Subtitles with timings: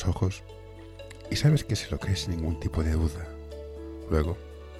[0.00, 0.42] esos ojos
[1.30, 3.28] y sabes que se lo cree sin ningún tipo de duda.
[4.10, 4.36] Luego,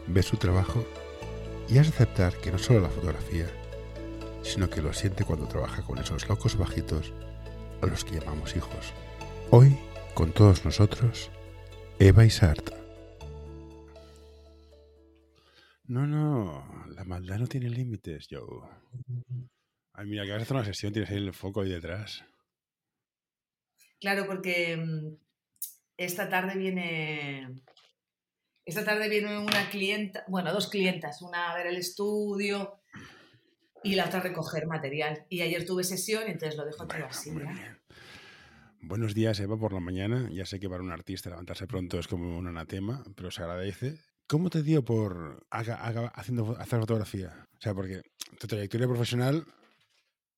[0.08, 0.84] ves su trabajo
[1.68, 3.46] y has de aceptar que no solo la fotografía,
[4.42, 7.12] sino que lo siente cuando trabaja con esos locos bajitos
[7.82, 8.92] a los que llamamos hijos.
[9.50, 9.76] Hoy,
[10.14, 11.30] con todos nosotros,
[11.98, 12.70] Eva y Sart.
[15.86, 18.62] No, no, la maldad no tiene límites, Joe.
[19.92, 22.24] Ay, mira, que vas a hacer una sesión, tienes ahí el foco ahí detrás.
[24.00, 25.14] Claro, porque mm,
[25.96, 27.62] esta tarde viene.
[28.64, 32.80] Esta tarde viene una clienta, bueno, dos clientas, una a ver el estudio
[33.82, 35.24] y la otra a recoger material.
[35.28, 37.32] Y ayer tuve sesión, entonces lo dejo todo así.
[38.82, 40.28] Buenos días, Eva, por la mañana.
[40.32, 43.98] Ya sé que para un artista levantarse pronto es como un anatema, pero se agradece.
[44.26, 47.46] ¿Cómo te dio por haga- haga- haciendo, fo- hacer fotografía?
[47.58, 48.02] O sea, porque
[48.38, 49.44] tu trayectoria profesional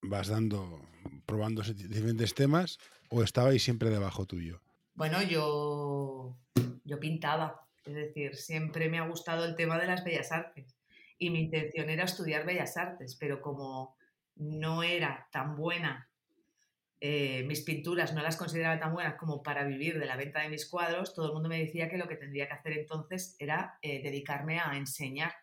[0.03, 0.81] vas dando,
[1.27, 2.79] probando diferentes temas
[3.13, 4.61] o estaba ahí siempre debajo tuyo.
[4.95, 6.35] Bueno, yo,
[6.85, 10.75] yo pintaba, es decir, siempre me ha gustado el tema de las bellas artes
[11.19, 13.97] y mi intención era estudiar bellas artes, pero como
[14.37, 16.09] no era tan buena,
[17.01, 20.49] eh, mis pinturas no las consideraba tan buenas como para vivir de la venta de
[20.49, 23.79] mis cuadros, todo el mundo me decía que lo que tendría que hacer entonces era
[23.83, 25.35] eh, dedicarme a enseñar.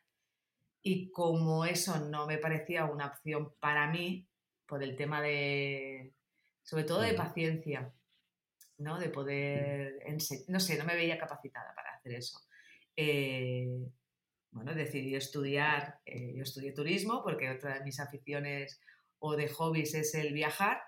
[0.82, 4.26] Y como eso no me parecía una opción para mí,
[4.66, 6.14] por el tema de,
[6.70, 7.92] sobre todo de paciencia,
[8.78, 9.00] ¿no?
[9.00, 10.04] De poder
[10.50, 12.40] no sé, no me veía capacitada para hacer eso.
[12.96, 13.68] Eh,
[14.52, 18.80] bueno, decidí estudiar, eh, yo estudié turismo porque otra de mis aficiones
[19.18, 20.84] o de hobbies es el viajar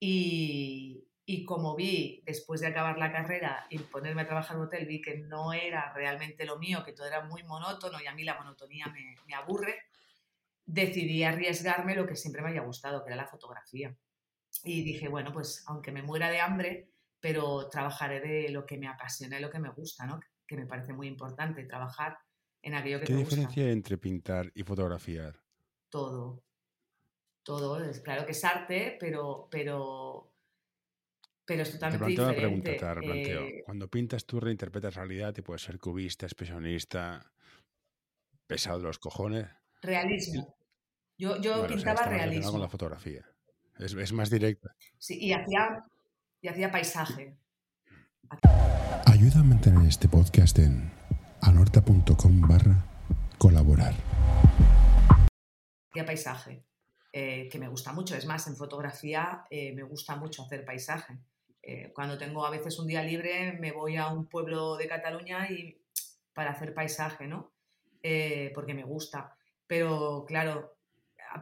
[0.00, 4.66] y, y como vi después de acabar la carrera y ponerme a trabajar en un
[4.66, 8.14] hotel, vi que no era realmente lo mío, que todo era muy monótono y a
[8.14, 9.76] mí la monotonía me, me aburre,
[10.66, 13.96] decidí arriesgarme lo que siempre me había gustado, que era la fotografía.
[14.64, 16.90] Y dije, bueno, pues aunque me muera de hambre,
[17.20, 20.20] pero trabajaré de lo que me apasiona y lo que me gusta, ¿no?
[20.46, 22.18] Que me parece muy importante, trabajar
[22.62, 23.46] en aquello que ¿Qué te gusta.
[23.46, 25.40] diferencia hay entre pintar y fotografiar?
[25.90, 26.42] Todo.
[27.42, 27.82] Todo.
[27.84, 30.34] Es claro que es arte, pero, pero,
[31.44, 32.78] pero es Te totalmente planteo una pregunta, diferente.
[32.78, 32.86] te
[33.34, 33.48] la.
[33.48, 37.32] Eh, Cuando pintas tú reinterpretas realidad y puedes ser cubista, expresionista,
[38.46, 39.48] pesado de los cojones.
[39.82, 40.56] realismo.
[41.18, 42.68] Yo, yo Bueno, o sea, pintaba relacionado con la realismo.
[42.68, 43.26] fotografía.
[43.80, 44.74] Es, es más directa.
[44.98, 45.84] Sí, y hacía,
[46.42, 47.34] y hacía paisaje.
[49.06, 50.92] Ayuda a mantener este podcast en
[51.40, 52.84] anorta.com barra
[53.38, 53.94] colaborar.
[55.90, 56.62] Hacía paisaje.
[57.12, 58.14] eh, que me gusta mucho.
[58.14, 61.18] Es más, en fotografía eh, me gusta mucho hacer paisaje.
[61.62, 65.50] Eh, cuando tengo a veces un día libre, me voy a un pueblo de Cataluña
[65.50, 65.82] y
[66.32, 67.52] para hacer paisaje, ¿no?
[68.02, 69.34] Eh, porque me gusta.
[69.66, 70.76] Pero claro,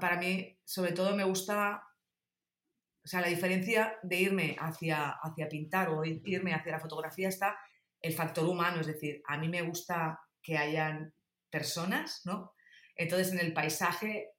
[0.01, 1.88] para mí, sobre todo me gusta,
[3.09, 7.29] o sea, la diferencia de irme hacia, hacia pintar o ir- irme hacia la fotografía
[7.31, 7.57] está
[8.03, 11.15] el factor humano, es decir, a mí me gusta que hayan
[11.49, 12.53] personas, ¿no?
[12.95, 14.33] Entonces en el paisaje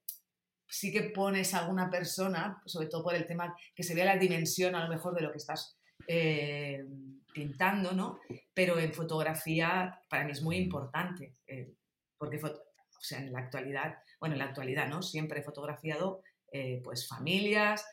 [0.67, 4.17] sí que pones a alguna persona, sobre todo por el tema que se vea la
[4.17, 6.85] dimensión a lo mejor de lo que estás eh,
[7.33, 8.19] pintando, ¿no?
[8.53, 11.73] Pero en fotografía para mí es muy importante, eh,
[12.19, 15.01] porque o sea, en la actualidad, bueno, en la actualidad, ¿no?
[15.01, 17.83] Siempre he fotografiado eh, pues familias,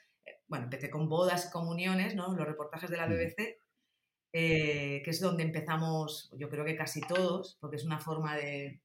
[0.48, 2.34] bueno, empecé con bodas y comuniones, ¿no?
[2.34, 3.10] Los reportajes de la Mm.
[3.10, 3.60] BBC,
[4.32, 8.80] eh, que es donde empezamos, yo creo que casi todos, porque es una forma de,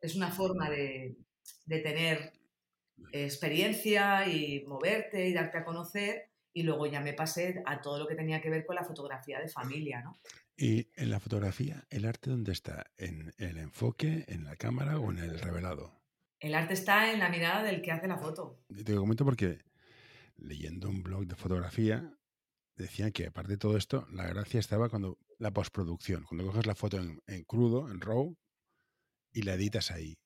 [0.00, 1.16] es una forma de,
[1.66, 2.32] de tener
[3.12, 6.30] experiencia y moverte y darte a conocer.
[6.52, 9.38] Y luego ya me pasé a todo lo que tenía que ver con la fotografía
[9.38, 10.18] de familia, ¿no?
[10.56, 12.90] Y en la fotografía, ¿el arte dónde está?
[12.98, 15.92] ¿En el enfoque, en la cámara o en el revelado?
[16.40, 18.58] El arte está en la mirada del que hace la foto.
[18.84, 19.58] Te lo comento porque
[20.40, 22.12] leyendo un blog de fotografía
[22.74, 26.74] decían que aparte de todo esto, la gracia estaba cuando la postproducción, cuando coges la
[26.74, 28.36] foto en, en crudo, en raw,
[29.32, 30.18] y la editas ahí.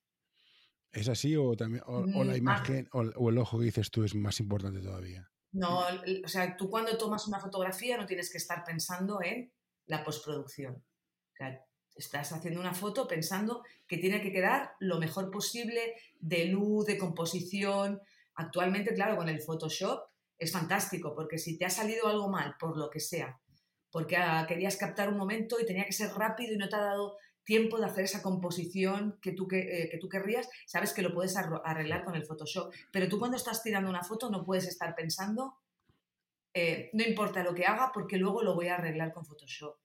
[0.93, 3.64] ¿Es así o, también, o, o la Mm, ah, imagen o, o el ojo que
[3.66, 5.28] dices tú es más importante todavía?
[5.52, 5.84] no,
[6.25, 9.52] o sea, tú cuando tomas una fotografía no tienes que estar pensando en
[9.87, 10.75] la postproducción.
[10.75, 11.64] O sea,
[11.94, 16.99] estás haciendo una foto pensando que tiene que quedar lo mejor posible de luz, de
[16.99, 18.00] composición.
[18.36, 20.08] Actualmente, claro, con el Photoshop
[20.38, 23.38] es fantástico, porque si te ha salido algo mal, por lo que sea,
[23.90, 26.81] porque ah, querías captar un momento y tenía que ser rápido y no te ha
[26.81, 31.14] dado tiempo de hacer esa composición que tú, que, eh, tú querrías, sabes que lo
[31.14, 32.72] puedes arreglar con el Photoshop.
[32.90, 35.58] Pero tú cuando estás tirando una foto no puedes estar pensando,
[36.54, 39.76] eh, no importa lo que haga, porque luego lo voy a arreglar con Photoshop.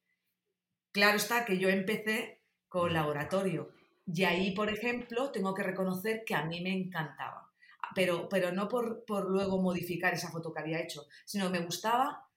[0.91, 3.71] Claro está que yo empecé con laboratorio
[4.05, 7.48] y ahí, por ejemplo, tengo que reconocer que a mí me encantaba.
[7.95, 12.27] Pero, pero no por, por luego modificar esa foto que había hecho, sino me gustaba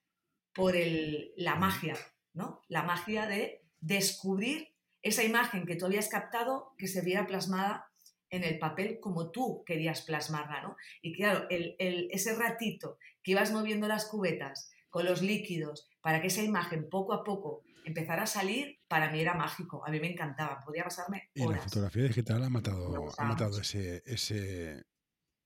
[0.53, 1.95] por el, la magia,
[2.33, 2.61] ¿no?
[2.67, 7.91] La magia de descubrir esa imagen que tú habías captado que se viera plasmada
[8.29, 10.75] en el papel como tú querías plasmarla, ¿no?
[11.01, 11.75] Y claro, el,
[12.11, 17.13] ese ratito que ibas moviendo las cubetas con los líquidos para que esa imagen poco
[17.13, 19.85] a poco empezara a salir, para mí era mágico.
[19.85, 21.57] A mí me encantaba, podía pasarme horas.
[21.57, 24.83] Y la fotografía digital ha matado, ha matado ese, ese,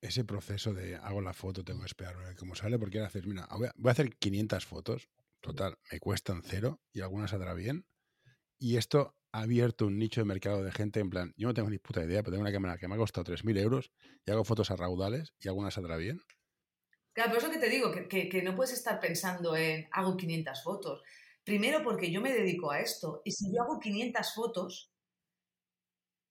[0.02, 3.08] ese proceso de hago la foto, tengo que esperar a ver cómo sale, porque ahora
[3.08, 5.10] haces, mira, voy a, hacer 500 fotos,
[5.42, 7.86] total, me cuestan cero y algunas saldrá bien.
[8.60, 11.70] Y esto ha abierto un nicho de mercado de gente en plan, yo no tengo
[11.70, 13.92] ni puta idea, pero tengo una cámara que me ha costado 3.000 euros
[14.26, 16.22] y hago fotos a raudales y algunas saldrá bien.
[17.14, 20.64] Claro, pero eso que te digo, que, que, no puedes estar pensando en hago 500
[20.64, 21.02] fotos.
[21.44, 24.92] Primero porque yo me dedico a esto y si yo hago 500 fotos,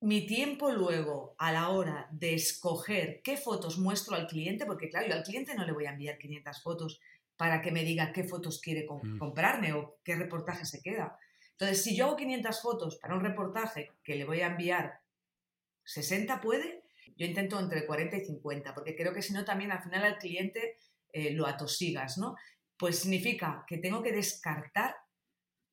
[0.01, 5.09] mi tiempo luego a la hora de escoger qué fotos muestro al cliente, porque claro,
[5.09, 7.01] yo al cliente no le voy a enviar 500 fotos
[7.37, 9.19] para que me diga qué fotos quiere mm.
[9.19, 11.19] comprarme o qué reportaje se queda.
[11.53, 15.01] Entonces, si yo hago 500 fotos para un reportaje que le voy a enviar
[15.85, 16.83] 60 puede,
[17.17, 20.19] yo intento entre 40 y 50, porque creo que si no también al final al
[20.19, 20.79] cliente
[21.13, 22.37] eh, lo atosigas, ¿no?
[22.77, 24.97] Pues significa que tengo que descartar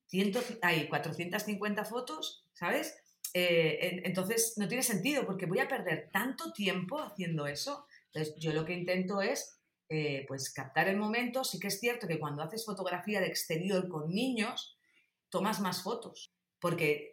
[0.06, 0.32] 100,
[0.62, 2.96] hay 450 fotos, ¿sabes?
[3.36, 7.86] Eh, entonces no tiene sentido porque voy a perder tanto tiempo haciendo eso.
[8.06, 11.42] Entonces yo lo que intento es eh, pues captar el momento.
[11.42, 14.78] Sí que es cierto que cuando haces fotografía de exterior con niños,
[15.28, 17.12] tomas más fotos, porque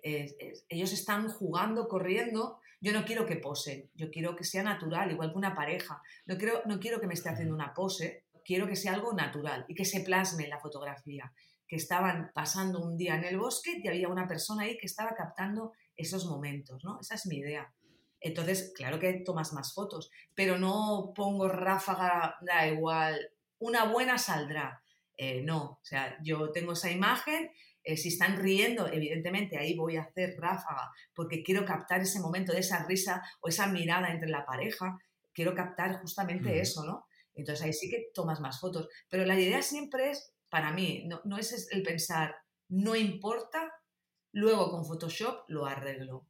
[0.69, 2.59] ellos están jugando, corriendo.
[2.79, 6.01] Yo no quiero que posen, yo quiero que sea natural, igual que una pareja.
[6.27, 9.65] No quiero, no quiero que me esté haciendo una pose, quiero que sea algo natural
[9.67, 11.33] y que se plasme en la fotografía.
[11.67, 15.15] Que estaban pasando un día en el bosque y había una persona ahí que estaba
[15.15, 16.99] captando esos momentos, ¿no?
[16.99, 17.73] Esa es mi idea.
[18.19, 24.83] Entonces, claro que tomas más fotos, pero no pongo ráfaga, da igual, una buena saldrá.
[25.17, 27.51] Eh, no, o sea, yo tengo esa imagen
[27.83, 32.53] eh, si están riendo, evidentemente ahí voy a hacer ráfaga porque quiero captar ese momento
[32.53, 34.97] de esa risa o esa mirada entre la pareja.
[35.33, 37.05] Quiero captar justamente eso, ¿no?
[37.33, 38.87] Entonces ahí sí que tomas más fotos.
[39.09, 42.35] Pero la idea siempre es, para mí, no, no es el pensar,
[42.67, 43.71] no importa,
[44.31, 46.25] luego con Photoshop lo arreglo.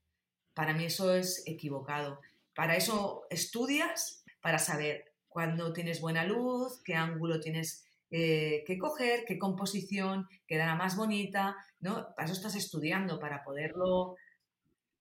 [0.53, 2.19] Para mí eso es equivocado.
[2.53, 9.24] Para eso estudias, para saber cuándo tienes buena luz, qué ángulo tienes eh, qué coger,
[9.25, 12.13] qué composición quedará más bonita, ¿no?
[12.13, 14.18] Para eso estás estudiando, para poderlo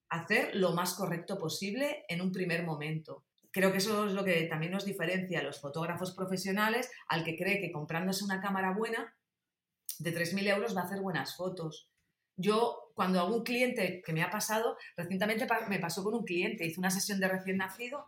[0.08, 3.25] hacer lo más correcto posible en un primer momento.
[3.50, 7.37] Creo que eso es lo que también nos diferencia a los fotógrafos profesionales al que
[7.37, 9.12] cree que comprándose una cámara buena
[9.99, 11.91] de 3.000 euros va a hacer buenas fotos.
[12.40, 16.81] Yo, cuando algún cliente que me ha pasado, recientemente me pasó con un cliente, hice
[16.81, 18.06] una sesión de recién nacido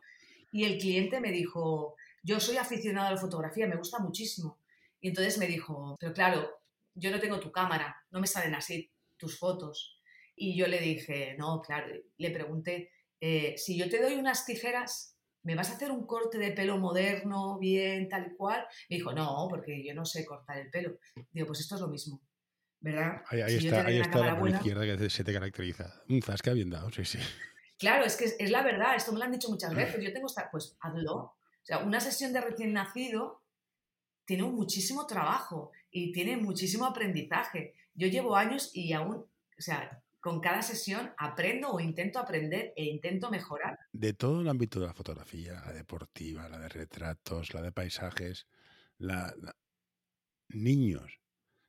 [0.50, 4.58] y el cliente me dijo, yo soy aficionado a la fotografía, me gusta muchísimo,
[5.00, 6.48] y entonces me dijo, pero claro,
[6.94, 10.00] yo no tengo tu cámara, no me salen así tus fotos.
[10.34, 12.90] Y yo le dije, no, claro, le pregunté,
[13.20, 16.78] eh, si yo te doy unas tijeras, ¿me vas a hacer un corte de pelo
[16.78, 18.66] moderno, bien, tal y cual?
[18.88, 20.98] Me dijo, no, porque yo no sé cortar el pelo.
[21.32, 22.22] Digo, pues esto es lo mismo,
[22.82, 23.22] ¿verdad?
[23.28, 26.02] Ahí, está, ahí está la buena, izquierda que se te caracteriza.
[26.08, 27.18] Un zasca bien dado, sí, sí.
[27.78, 30.02] Claro, es que es, la verdad, esto me lo han dicho muchas veces.
[30.02, 31.14] Yo tengo esta, pues hazlo.
[31.14, 33.42] O sea, una sesión de recién nacido
[34.24, 37.74] tiene muchísimo trabajo y tiene muchísimo aprendizaje.
[37.94, 42.84] Yo llevo años y aún, o sea, con cada sesión aprendo o intento aprender e
[42.84, 43.78] intento mejorar.
[43.92, 48.46] De todo el ámbito de la fotografía, la deportiva, la de retratos, la de paisajes,
[48.98, 49.34] la,
[50.48, 51.21] niños.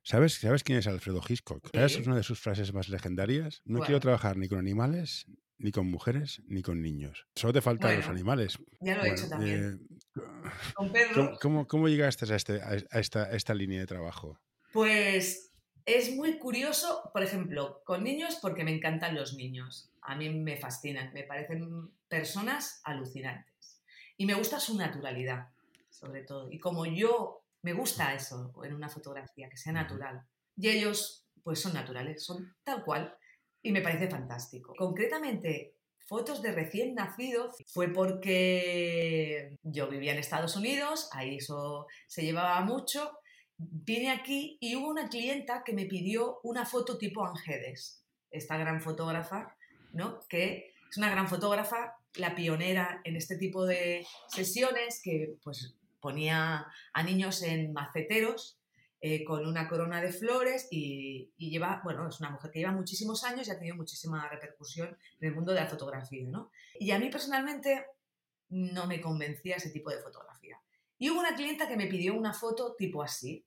[0.04, 1.70] ¿Sabes, ¿Sabes quién es Alfredo Hitchcock?
[1.74, 3.62] ¿Sabes una de sus frases más legendarias?
[3.64, 5.26] No quiero trabajar ni con animales,
[5.58, 7.26] ni con mujeres, ni con niños.
[7.36, 8.60] Solo te faltan los animales.
[8.82, 9.88] Ya lo he hecho también.
[10.16, 14.42] Eh, ¿Cómo, llegaste a, este, a, esta, esta línea de trabajo?
[14.74, 15.54] Pues
[15.86, 19.90] es muy curioso, por ejemplo, con niños porque me encantan los niños.
[20.02, 23.82] A mí me fascinan, me parecen personas alucinantes.
[24.18, 25.48] Y me gusta su naturalidad,
[25.90, 26.52] sobre todo.
[26.52, 30.22] Y como yo me gusta eso en una fotografía, que sea natural.
[30.56, 33.18] Y ellos, pues son naturales, son tal cual.
[33.62, 34.74] Y me parece fantástico.
[34.78, 42.24] Concretamente, fotos de recién nacidos fue porque yo vivía en Estados Unidos, ahí eso se
[42.24, 43.18] llevaba mucho.
[43.58, 48.82] Vine aquí y hubo una clienta que me pidió una foto tipo Angedes, esta gran
[48.82, 49.56] fotógrafa,
[49.94, 50.20] ¿no?
[50.28, 56.68] Que es una gran fotógrafa, la pionera en este tipo de sesiones que pues ponía
[56.94, 58.60] a niños en maceteros
[59.00, 63.24] eh, con una corona de flores y, lleva, bueno, es una mujer que lleva muchísimos
[63.24, 66.52] años y ha tenido muchísima repercusión en el mundo de la fotografía, ¿no?
[66.78, 67.86] Y a mí personalmente
[68.50, 70.60] no me convencía ese tipo de fotografía.
[71.00, 73.46] Y hubo una clienta que me pidió una foto tipo así.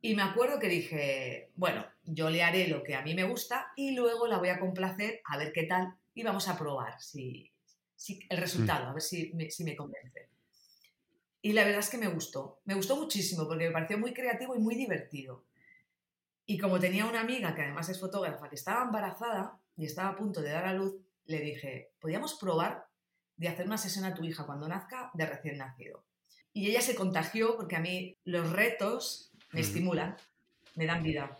[0.00, 3.72] Y me acuerdo que dije, bueno, yo le haré lo que a mí me gusta
[3.76, 7.52] y luego la voy a complacer a ver qué tal y vamos a probar si,
[8.28, 10.31] el resultado, a ver si si me convence.
[11.42, 14.54] Y la verdad es que me gustó, me gustó muchísimo porque me pareció muy creativo
[14.54, 15.44] y muy divertido.
[16.46, 20.16] Y como tenía una amiga que además es fotógrafa que estaba embarazada y estaba a
[20.16, 20.94] punto de dar a luz,
[21.26, 22.86] le dije, podríamos probar
[23.36, 26.04] de hacer una sesión a tu hija cuando nazca de recién nacido.
[26.52, 30.16] Y ella se contagió porque a mí los retos me estimulan,
[30.76, 31.38] me dan vida.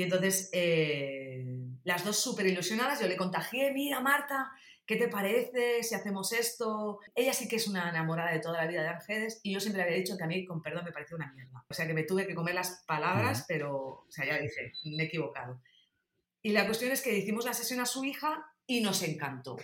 [0.00, 1.44] Y entonces, eh,
[1.84, 4.50] las dos súper ilusionadas, yo le contagié, mira Marta,
[4.86, 7.00] ¿qué te parece si hacemos esto?
[7.14, 9.82] Ella sí que es una enamorada de toda la vida de Ángeles y yo siempre
[9.82, 11.66] le había dicho que a mí, con perdón, me parecía una mierda.
[11.68, 15.02] O sea, que me tuve que comer las palabras, pero, o sea, ya dije, me
[15.02, 15.60] he equivocado.
[16.40, 19.58] Y la cuestión es que hicimos la sesión a su hija y nos encantó.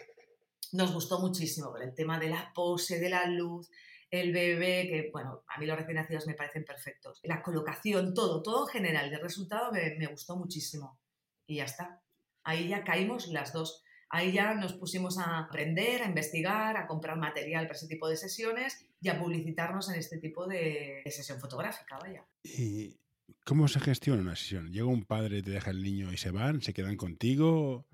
[0.73, 3.71] Nos gustó muchísimo por el tema de la pose, de la luz,
[4.17, 7.21] el bebé, que bueno, a mí los recién nacidos me parecen perfectos.
[7.23, 9.13] La colocación, todo, todo en general.
[9.13, 10.99] El resultado me, me gustó muchísimo.
[11.47, 12.03] Y ya está.
[12.45, 13.83] Ahí ya caímos las dos.
[14.09, 18.17] Ahí ya nos pusimos a aprender, a investigar, a comprar material para ese tipo de
[18.17, 22.25] sesiones y a publicitarnos en este tipo de, sesión fotográfica, vaya.
[22.45, 23.01] ¿Y
[23.45, 24.73] cómo se gestiona una sesión?
[24.73, 26.63] ¿Llega un padre, te deja el niño y se van?
[26.63, 27.87] ¿Se quedan contigo?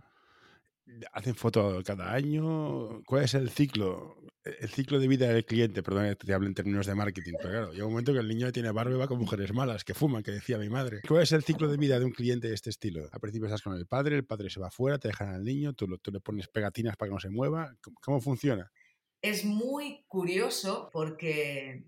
[1.13, 3.03] Hacen fotos cada año.
[3.07, 4.17] ¿Cuál es el ciclo?
[4.45, 7.51] El ciclo de vida del cliente, perdón que te hablo en términos de marketing, pero
[7.51, 10.25] claro, llega un momento que el niño tiene barba va con mujeres malas, que fuman,
[10.25, 11.01] que decía mi madre.
[11.07, 13.09] ¿Cuál es el ciclo de vida de un cliente de este estilo?
[13.13, 15.75] Al principio estás con el padre, el padre se va afuera, te dejan al niño,
[15.75, 17.77] tú, tú le pones pegatinas para que no se mueva.
[18.03, 18.73] ¿Cómo, funciona?
[19.21, 21.87] Es muy curioso porque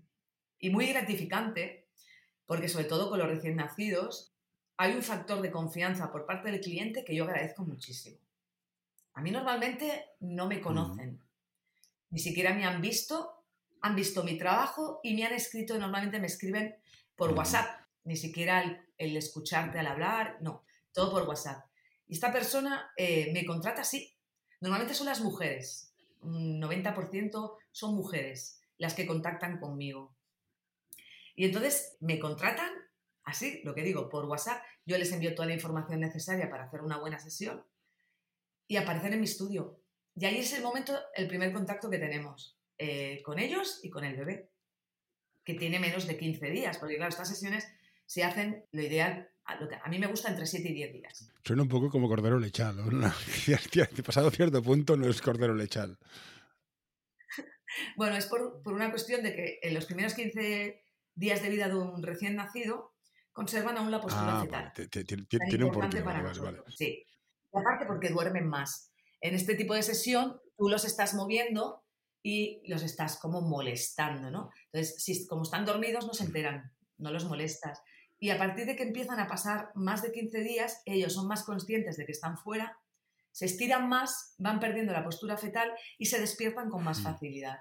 [0.57, 1.89] y muy gratificante,
[2.45, 4.33] porque sobre todo con los recién nacidos
[4.77, 8.24] hay un factor de confianza por parte del cliente que yo agradezco muchísimo.
[9.15, 11.23] A mí normalmente no me conocen,
[12.09, 13.45] ni siquiera me han visto,
[13.81, 16.75] han visto mi trabajo y me han escrito, normalmente me escriben
[17.15, 21.65] por WhatsApp, ni siquiera el, escucharte al hablar, no, todo por WhatsApp.
[22.07, 24.13] Y esta persona eh, me contrata así.
[24.59, 30.13] Normalmente son las mujeres, un 90% son mujeres las que contactan conmigo.
[31.35, 32.69] Y entonces me contratan
[33.23, 34.61] así, lo que digo, por WhatsApp.
[34.85, 37.65] Yo les envío toda la información necesaria para hacer una buena sesión
[38.67, 39.79] y aparecer en mi estudio.
[40.15, 44.03] Y ahí es el momento, el primer contacto que tenemos eh, con ellos y con
[44.03, 44.49] el bebé,
[45.43, 47.67] que tiene menos de 15 días, porque claro, estas sesiones
[48.05, 50.93] se hacen lo ideal, a, lo que a mí me gusta entre 7 y 10
[50.93, 51.31] días.
[51.43, 52.85] Suena un poco como cordero lechal, ¿no?
[54.05, 55.97] pasado cierto punto no es cordero lechal.
[57.97, 61.67] bueno, es por, por, una cuestión de que en los primeros 15 días de vida
[61.67, 62.93] de un recién nacido
[63.31, 64.71] conservan aún la postura ah, fetal.
[65.49, 66.59] tiene un porqué, vale, vale.
[66.69, 67.05] Sí,
[67.59, 68.91] aparte porque duermen más.
[69.21, 71.83] En este tipo de sesión tú los estás moviendo
[72.23, 74.49] y los estás como molestando, ¿no?
[74.71, 77.81] Entonces, si, como están dormidos no se enteran, no los molestas.
[78.19, 81.43] Y a partir de que empiezan a pasar más de 15 días, ellos son más
[81.43, 82.77] conscientes de que están fuera,
[83.31, 87.59] se estiran más, van perdiendo la postura fetal y se despiertan con más facilidad.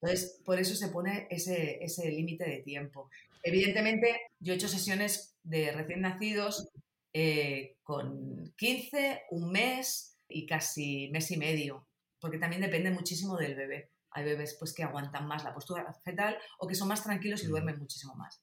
[0.00, 3.08] Entonces, por eso se pone ese, ese límite de tiempo.
[3.42, 6.68] Evidentemente, yo he hecho sesiones de recién nacidos
[7.12, 11.86] eh, con 15, un mes y casi mes y medio,
[12.18, 13.90] porque también depende muchísimo del bebé.
[14.10, 17.46] Hay bebés pues, que aguantan más la postura fetal o que son más tranquilos y
[17.46, 18.42] duermen muchísimo más.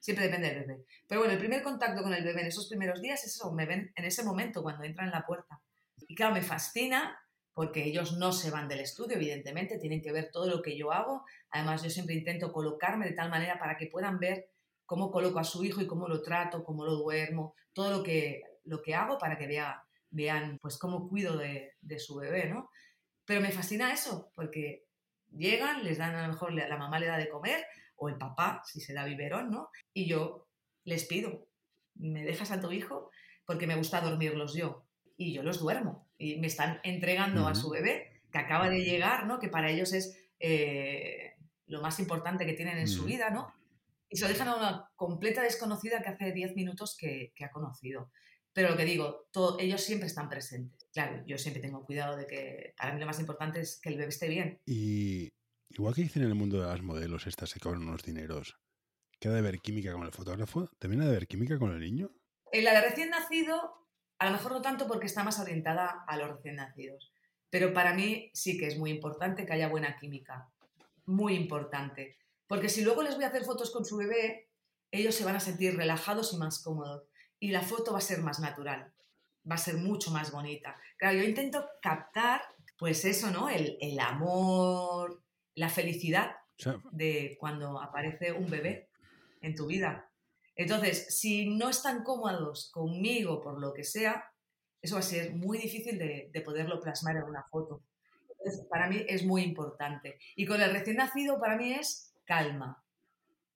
[0.00, 0.84] siempre depende del bebé.
[1.06, 3.66] Pero bueno, el primer contacto con el bebé en esos primeros días es eso, me
[3.66, 5.60] ven en ese momento cuando entran en la puerta.
[6.08, 7.18] Y claro, me fascina
[7.54, 10.92] porque ellos no se van del estudio, evidentemente, tienen que ver todo lo que yo
[10.92, 11.24] hago.
[11.50, 14.50] Además, yo siempre intento colocarme de tal manera para que puedan ver
[14.86, 18.42] cómo coloco a su hijo y cómo lo trato, cómo lo duermo, todo lo que,
[18.64, 22.70] lo que hago para que vea, vean pues cómo cuido de, su bebé, ¿no?
[23.24, 24.84] Pero me fascina eso, porque
[25.30, 27.64] llegan, les dan a lo mejor la mamá le da de comer,
[27.96, 29.70] o el papá, si se da biberón, ¿no?
[29.92, 30.48] Y yo
[30.84, 31.48] les pido,
[31.94, 33.10] ¿me dejas a tu hijo?
[33.46, 34.84] Porque me gusta dormirlos yo.
[35.16, 36.08] Y yo los duermo.
[36.18, 39.38] Y me están entregando a su bebé, que acaba de llegar, ¿no?
[39.38, 41.34] Que para ellos es eh,
[41.66, 43.54] lo más importante que tienen en su vida, ¿no?
[44.08, 48.10] Y se lo dejan a una completa desconocida que hace 10 minutos que, ha conocido.
[48.52, 50.88] Pero lo que digo, ellos siempre están presentes.
[50.92, 53.96] Claro, yo siempre tengo cuidado de que para mí lo más importante es que el
[53.96, 54.60] bebé esté bien.
[54.64, 55.28] Y
[55.70, 58.56] igual que dicen en el mundo de las modelos, estas se cobran unos dineros,
[59.18, 60.70] ¿queda de haber química con el fotógrafo?
[60.78, 62.12] ¿También ha de haber química con el niño?
[62.52, 66.16] En la de recién nacido, a lo mejor no tanto porque está más orientada a
[66.16, 67.12] los recién nacidos.
[67.50, 70.48] Pero para mí sí que es muy importante que haya buena química.
[71.06, 72.18] Muy importante.
[72.46, 74.48] Porque si luego les voy a hacer fotos con su bebé,
[74.90, 77.08] ellos se van a sentir relajados y más cómodos.
[77.40, 78.92] Y la foto va a ser más natural,
[79.50, 80.76] va a ser mucho más bonita.
[80.96, 82.42] Claro, yo intento captar
[82.78, 83.48] pues eso, ¿no?
[83.48, 85.22] El, el amor,
[85.54, 86.32] la felicidad
[86.92, 88.88] de cuando aparece un bebé
[89.40, 90.10] en tu vida.
[90.56, 94.30] Entonces, si no están cómodos conmigo por lo que sea,
[94.80, 97.82] eso va a ser muy difícil de, de poderlo plasmar en una foto.
[98.38, 100.18] Entonces, para mí es muy importante.
[100.36, 102.84] Y con el recién nacido, para mí es calma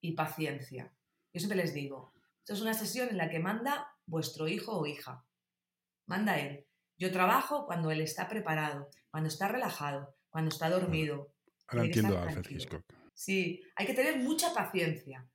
[0.01, 0.93] y paciencia.
[1.33, 4.85] Yo siempre les digo, esto es una sesión en la que manda vuestro hijo o
[4.85, 5.25] hija.
[6.05, 6.65] Manda él.
[6.97, 11.33] Yo trabajo cuando él está preparado, cuando está relajado, cuando está dormido.
[11.67, 12.59] ahora entiendo estar a tranquilo.
[12.61, 12.95] Francisco.
[13.13, 15.29] Sí, hay que tener mucha paciencia,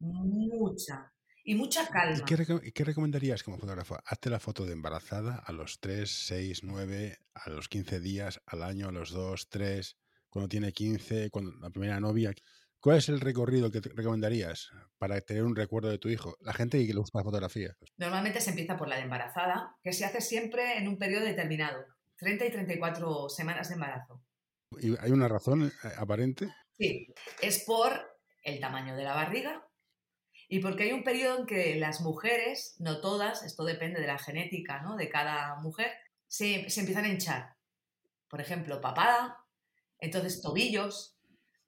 [0.00, 1.12] mucha,
[1.48, 2.24] y mucha ¿Y calma.
[2.26, 3.98] qué, y qué recomendarías como fotógrafo?
[4.04, 8.62] Hazte la foto de embarazada a los 3, 6, 9, a los 15 días, al
[8.62, 9.96] año, a los 2, 3,
[10.28, 12.34] cuando tiene 15, cuando la primera novia.
[12.80, 16.36] ¿Cuál es el recorrido que te recomendarías para tener un recuerdo de tu hijo?
[16.40, 17.76] La gente que le gusta la fotografía.
[17.96, 21.84] Normalmente se empieza por la de embarazada, que se hace siempre en un periodo determinado,
[22.18, 24.22] 30 y 34 semanas de embarazo.
[24.78, 26.54] ¿Y ¿Hay una razón eh, aparente?
[26.70, 27.92] Sí, es por
[28.44, 29.66] el tamaño de la barriga
[30.48, 34.18] y porque hay un periodo en que las mujeres, no todas, esto depende de la
[34.18, 34.94] genética ¿no?
[34.94, 35.90] de cada mujer,
[36.28, 37.56] se, se empiezan a hinchar.
[38.28, 39.44] Por ejemplo, papada,
[39.98, 41.17] entonces tobillos,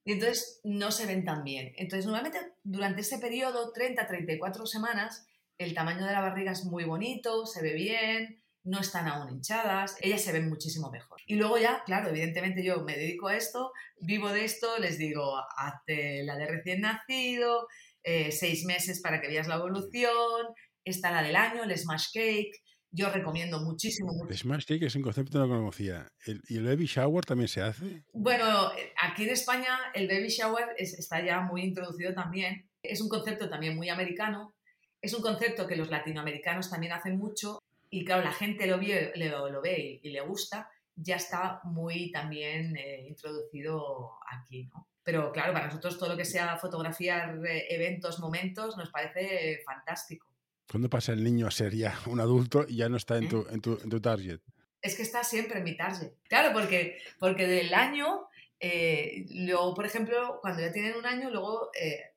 [0.04, 1.72] y entonces no se ven tan bien.
[1.76, 5.26] Entonces, normalmente durante ese periodo, 30-34 semanas,
[5.58, 9.96] el tamaño de la barriga es muy bonito, se ve bien, no están aún hinchadas,
[10.00, 11.20] ellas se ven muchísimo mejor.
[11.26, 15.36] Y luego ya, claro, evidentemente yo me dedico a esto, vivo de esto, les digo,
[15.56, 17.68] hazte la de recién nacido,
[18.02, 20.46] eh, seis meses para que veas la evolución,
[20.84, 25.32] está la del año, el smash cake, yo recomiendo muchísimo, Smash Cake es un concepto
[25.32, 26.08] que no conocía.
[26.26, 28.02] El- ¿Y el Baby Shower también se hace?
[28.12, 32.68] Bueno, eh, aquí en España el baby shower es- está ya muy introducido también.
[32.82, 34.54] Es un concepto también muy americano.
[35.00, 37.60] Es un concepto que los latinoamericanos también hacen mucho.
[37.90, 40.68] Y claro, la gente lo, vie- lo, lo ve y, y le gusta.
[40.96, 44.86] Ya está muy también eh, introducido aquí, ¿no?
[45.02, 50.29] Pero claro, para nosotros todo lo que sea fotografiar eh, eventos, momentos, nos parece fantástico.
[50.70, 53.28] ¿Cuándo pasa el niño a ser ya un adulto y ya no está en ¿Eh?
[53.28, 54.40] tu, en tu, en tu target?
[54.82, 56.12] es que está siempre en mi target.
[56.28, 58.28] Claro, porque, porque del año,
[58.58, 62.14] eh, luego, por ejemplo, cuando ya tienen un año, luego eh,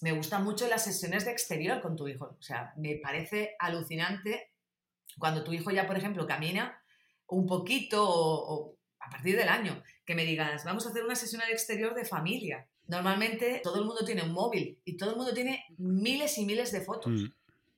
[0.00, 2.36] me gustan mucho las sesiones de exterior con tu hijo.
[2.38, 4.52] O sea, me parece alucinante
[5.18, 6.82] cuando tu hijo ya, por ejemplo, camina
[7.26, 11.16] un poquito o, o a partir del año, que me digas, vamos a hacer una
[11.16, 12.68] sesión al exterior de familia.
[12.86, 16.72] Normalmente todo el mundo tiene un móvil y todo el mundo tiene miles y miles
[16.72, 17.12] de fotos.
[17.12, 17.26] Mm,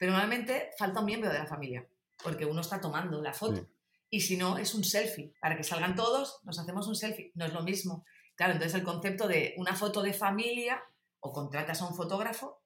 [0.03, 1.87] Pero normalmente falta un miembro de la familia,
[2.25, 3.55] porque uno está tomando la foto.
[3.55, 3.67] Sí.
[4.11, 5.33] Y si no, es un selfie.
[5.41, 7.31] Para que salgan todos, nos hacemos un selfie.
[7.37, 8.05] No es lo mismo.
[8.35, 10.83] Claro, entonces el concepto de una foto de familia,
[11.21, 12.61] o contratas a un fotógrafo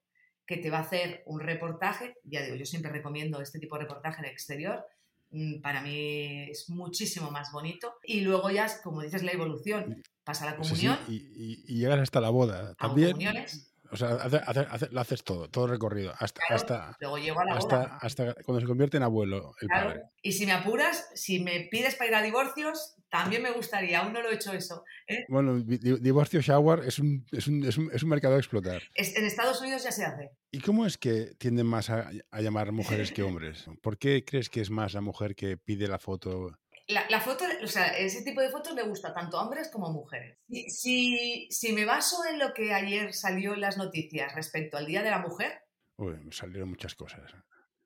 [0.47, 3.83] que te va a hacer un reportaje, ya digo, yo siempre recomiendo este tipo de
[3.83, 4.83] reportaje en el exterior,
[5.29, 7.93] mm, para mí es muchísimo más bonito.
[8.03, 10.01] Y luego ya, como dices, la evolución.
[10.23, 12.73] Pasa la sí, comunión, y, y- y llegas hasta la boda.
[12.75, 13.11] También.
[13.11, 16.13] comuniones, O sea, hace- hace- hace- lo haces todo, todo el recorrido.
[16.19, 16.55] Hasta, Claro.
[16.55, 17.97] hasta, luego llego a la hasta, boda.
[18.01, 19.89] hasta cuando se convierte en abuelo el Claro.
[19.89, 20.01] padre.
[20.21, 24.11] Y si me apuras, si me pides para ir a divorcios, también me gustaría, aún
[24.13, 24.83] no lo he hecho eso.
[25.07, 25.25] ¿eh?
[25.29, 28.37] Bueno, di- di- divorcio shower es un, es, un, es, un, es un mercado a
[28.37, 28.81] explotar.
[28.95, 30.31] En Estados Unidos ya se hace.
[30.51, 33.65] ¿Y cómo es que tienden más a, a llamar mujeres que hombres?
[33.81, 36.57] ¿Por qué crees que es más la mujer que pide la foto?
[36.87, 39.87] La, la foto, o sea, ese tipo de fotos le gusta tanto a hombres como
[39.87, 40.37] a mujeres.
[40.47, 44.85] Si, si, si me baso en lo que ayer salió en las noticias respecto al
[44.85, 45.61] Día de la Mujer,
[45.97, 47.33] Uy, salieron muchas cosas.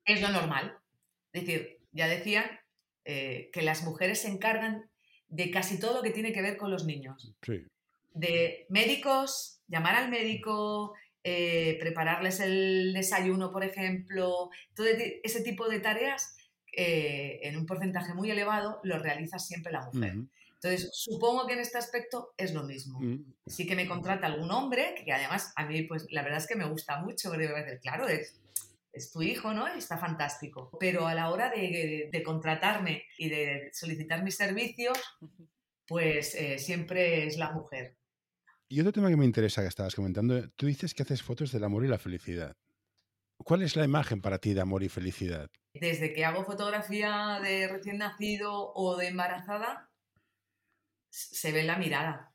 [0.04, 0.76] es lo normal.
[1.32, 2.44] Es decir, ya decían
[3.04, 4.88] eh, que las mujeres se encargan
[5.28, 7.34] de casi todo lo que tiene que ver con los niños.
[7.42, 7.64] Sí.
[8.14, 14.86] de médicos, llamar al médico, eh, prepararles el desayuno, por ejemplo, todo
[15.24, 16.36] ese tipo de tareas,
[16.72, 20.16] eh, en un porcentaje muy elevado, lo realiza siempre la mujer.
[20.54, 23.00] Entonces, supongo que en este aspecto es lo mismo.
[23.00, 23.34] Mm.
[23.46, 26.54] Sí que me contrata algún hombre, que además a mí, pues la verdad es que
[26.54, 28.40] me gusta mucho, porque me parece, claro, es,
[28.92, 29.74] es tu hijo, ¿no?
[29.74, 30.70] Y está fantástico.
[30.78, 34.96] Pero a la hora de, de contratarme y de solicitar mis servicios,
[35.86, 37.96] pues eh, siempre es la mujer.
[38.68, 41.64] Y otro tema que me interesa que estabas comentando, tú dices que haces fotos del
[41.64, 42.56] amor y la felicidad.
[43.36, 45.50] ¿Cuál es la imagen para ti de amor y felicidad?
[45.74, 49.90] Desde que hago fotografía de recién nacido o de embarazada,
[51.08, 52.34] se ve la mirada.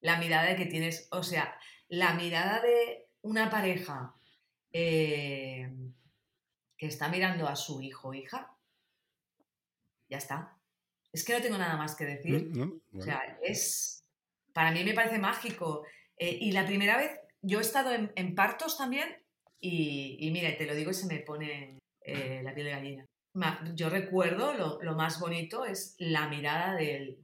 [0.00, 1.56] La mirada de que tienes, o sea,
[1.88, 4.14] la mirada de una pareja
[4.72, 5.70] eh,
[6.76, 8.56] que está mirando a su hijo o hija,
[10.08, 10.58] ya está.
[11.12, 12.50] Es que no tengo nada más que decir.
[12.56, 12.80] ¿No?
[12.98, 14.04] O sea, es.
[14.52, 15.84] Para mí me parece mágico.
[16.16, 19.21] Eh, y la primera vez, yo he estado en, en partos también,
[19.64, 23.06] y, y mira, te lo digo y se me pone eh, la piel de gallina.
[23.74, 27.16] yo recuerdo lo, más bonito es la mirada del,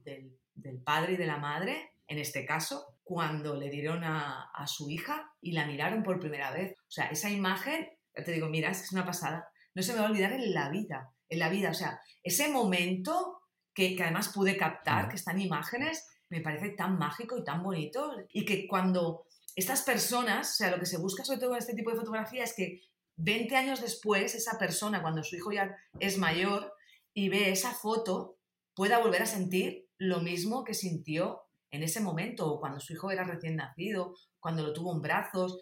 [0.85, 5.51] padre y de la madre, en este caso, cuando le dieron a, su hija y
[5.51, 6.75] la miraron por primera vez.
[6.79, 9.49] O sea, esa imagen, te digo, mira, es una pasada.
[9.75, 11.71] No se me va a olvidar en la vida, en la vida.
[11.71, 13.41] O sea, ese momento
[13.73, 18.15] que, que además pude captar, que están imágenes, me parece tan mágico y tan bonito.
[18.31, 19.25] Y que cuando
[19.59, 22.43] estas personas, o sea, lo que se busca sobre todo en este tipo de fotografía
[22.43, 22.81] es que
[23.17, 26.73] 20 años después, esa persona, cuando su hijo ya es mayor
[27.13, 28.37] y ve esa foto,
[28.73, 31.41] pueda volver a sentir lo mismo que sintió
[31.71, 35.59] en ese momento, o cuando su hijo era recién nacido, cuando lo tuvo en brazos.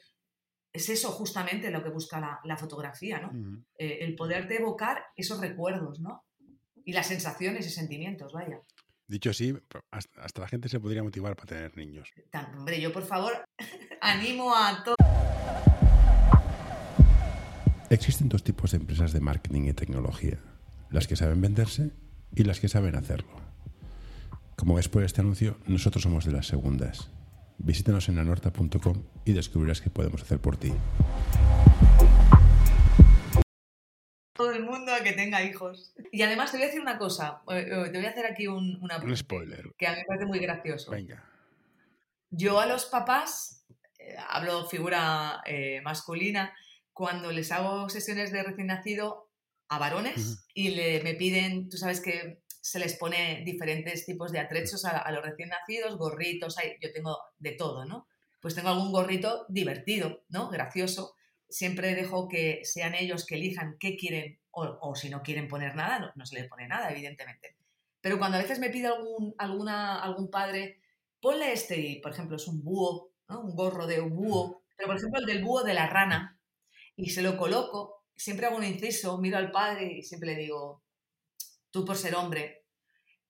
[0.72, 3.32] Es eso justamente lo que busca la, fotografía, ¿no?
[3.78, 6.24] Eh, el poder de evocar esos recuerdos, ¿no?
[6.86, 8.62] Y las sensaciones y sentimientos, vaya.
[9.08, 9.58] Dicho así,
[9.90, 12.14] hasta la gente se podría motivar para tener niños.
[12.58, 13.46] hombre, yo por favor
[14.02, 14.98] animo a todos.
[17.90, 20.40] Existen dos tipos de empresas de marketing y tecnología,
[20.90, 21.92] las que saben venderse
[22.36, 23.38] y las que saben hacerlo.
[24.58, 27.10] Como ves por este anuncio, nosotros somos de las segundas.
[27.60, 30.74] Visítanos en anorta.com y descubrirás qué podemos hacer por ti.
[34.34, 35.96] Todo el mundo a que tenga hijos.
[36.12, 38.48] Y además te voy a decir una cosa, eh, eh, te voy a hacer aquí
[38.48, 39.72] un, un spoiler.
[39.78, 40.92] Que a mí me parece muy gracioso.
[40.92, 41.24] Venga.
[42.30, 43.57] Yo a los papás,
[44.30, 45.42] hablo figura
[45.84, 46.54] masculina,
[46.94, 49.30] cuando les hago sesiones de recién nacido
[49.70, 54.40] a varones y le, me piden, tú sabes que se les pone diferentes tipos de
[54.40, 58.08] atrechos a, los recién nacidos, gorritos, hay, yo tengo de todo, ¿no?
[58.42, 60.50] Pues tengo algún gorrito divertido, ¿no?
[60.50, 61.16] Gracioso.
[61.48, 66.12] Siempre dejo que sean ellos que elijan qué quieren o, si no quieren poner nada,
[66.16, 67.56] no, se les pone nada, evidentemente.
[68.02, 70.82] Pero cuando a veces me pide algún, alguna, algún padre,
[71.22, 75.20] ponle este, y por ejemplo es un búho, un gorro de búho, pero por ejemplo
[75.20, 76.40] el del búho de la rana,
[76.96, 80.84] y se lo coloco, siempre hago un inciso, miro al padre y siempre le digo,
[81.72, 82.66] tú por ser hombre,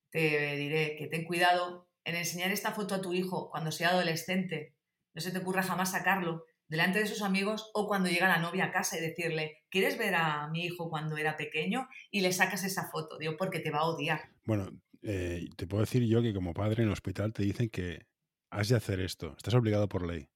[0.09, 4.75] te diré que ten cuidado en enseñar esta foto a tu hijo cuando sea adolescente.
[5.13, 8.65] No se te ocurra jamás sacarlo delante de sus amigos o cuando llega la novia
[8.65, 11.87] a casa y decirle, ¿quieres ver a mi hijo cuando era pequeño?
[12.11, 14.31] Y le sacas esa foto, digo, porque te va a odiar.
[14.45, 14.69] Bueno,
[15.01, 18.05] eh, te puedo decir yo que como padre en el hospital te dicen que
[18.49, 20.29] has de hacer esto, estás obligado por ley.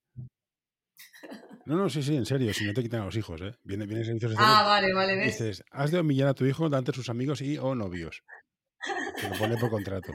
[1.65, 3.56] No, no, sí, sí, en serio, si no te quitan a los hijos, ¿eh?
[3.63, 5.38] Viene, viene servicios Ah, vale, vale, ¿ves?
[5.38, 8.24] Dices, has de humillar a tu hijo delante de sus amigos y o novios.
[9.19, 10.12] Que lo pone por contrato.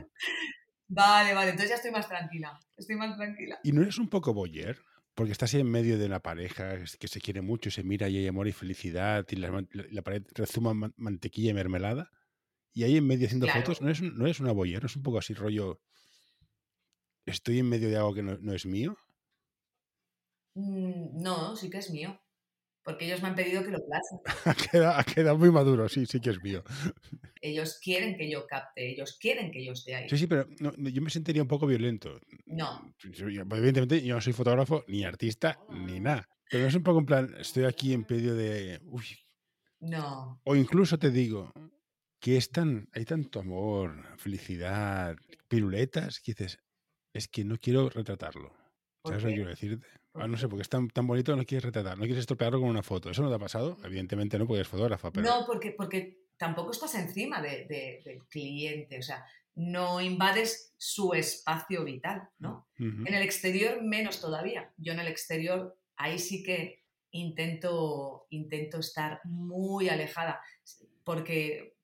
[0.89, 2.59] Vale, vale, entonces ya estoy más tranquila.
[2.77, 3.59] Estoy más tranquila.
[3.63, 4.79] ¿Y no eres un poco boyer?
[5.15, 8.09] Porque estás ahí en medio de una pareja que se quiere mucho y se mira
[8.09, 12.11] y hay amor y felicidad y la, pared rezuma mantequilla y mermelada.
[12.73, 14.83] Y ahí en medio haciendo fotos, ¿no es, no es una boyer?
[14.83, 15.81] ¿No es un poco así rollo...
[17.27, 18.97] Estoy en medio de algo que no es mío?
[20.55, 22.19] Mm, no, sí que es mío.
[22.87, 24.21] Porque ellos me han pedido que lo plasme.
[24.87, 26.63] ha, quedado, muy maduro, sí, sí que es mío.
[27.43, 30.09] Ellos quieren que yo capte, ellos quieren que yo esté ahí.
[30.09, 32.19] Sí, sí, pero yo me sentiría un poco violento.
[32.47, 32.93] No.
[33.05, 36.29] Evidentemente, yo no soy fotógrafo, ni artista, ni nada.
[36.51, 38.81] Pero es un poco en plan, estoy aquí en medio de.
[38.85, 39.05] Uy.
[39.79, 40.41] No.
[40.45, 41.53] O incluso te digo
[42.19, 45.15] que es tan, hay tanto amor, felicidad,
[45.47, 46.59] piruletas, que dices,
[47.17, 48.53] es que no quiero retratarlo.
[49.05, 49.87] ¿Sabes lo que quiero decirte?
[50.15, 52.69] Ah, no sé, porque es tan, tan bonito, no quieres retratar, no quieres estropearlo con
[52.69, 53.11] una foto.
[53.11, 53.77] ¿Eso no te ha pasado?
[53.85, 55.13] Evidentemente no, porque eres fotógrafa.
[55.13, 55.29] Pero...
[55.29, 59.25] No, porque, porque tampoco estás encima de, del cliente, o sea,
[59.55, 62.69] no invades su espacio vital, ¿no?
[62.79, 64.73] En el exterior menos todavía.
[64.77, 70.41] Yo en el exterior ahí sí que intento, intento estar muy alejada,
[71.05, 71.76] porque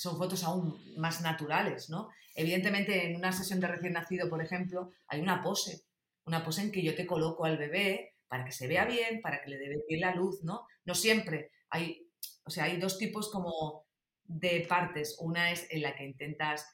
[0.00, 2.08] son fotos aún más naturales, ¿no?
[2.34, 5.84] Evidentemente en una sesión de recién nacido, por ejemplo, hay una pose
[6.30, 9.42] una pose en que yo te coloco al bebé para que se vea bien, para
[9.42, 10.66] que le dé bien la luz, ¿no?
[10.84, 11.50] No siempre.
[11.70, 12.06] Hay,
[12.44, 13.84] o sea, hay dos tipos como
[14.24, 15.16] de partes.
[15.18, 16.64] Una es en la que intentas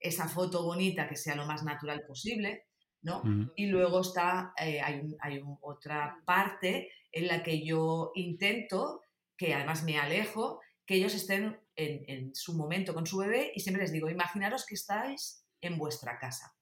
[0.00, 2.64] esa foto bonita que sea lo más natural posible,
[3.02, 3.22] ¿no?
[3.54, 9.02] Y luego está, eh, hay, otra parte en la que yo intento,
[9.36, 13.60] que además me alejo, que ellos estén en, en, su momento con su bebé y
[13.60, 16.54] siempre les digo, imaginaros que estáis en vuestra casa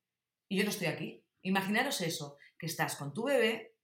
[0.53, 1.25] y yo no estoy aquí.
[1.41, 3.75] Imaginaros eso, que estás con tu bebé,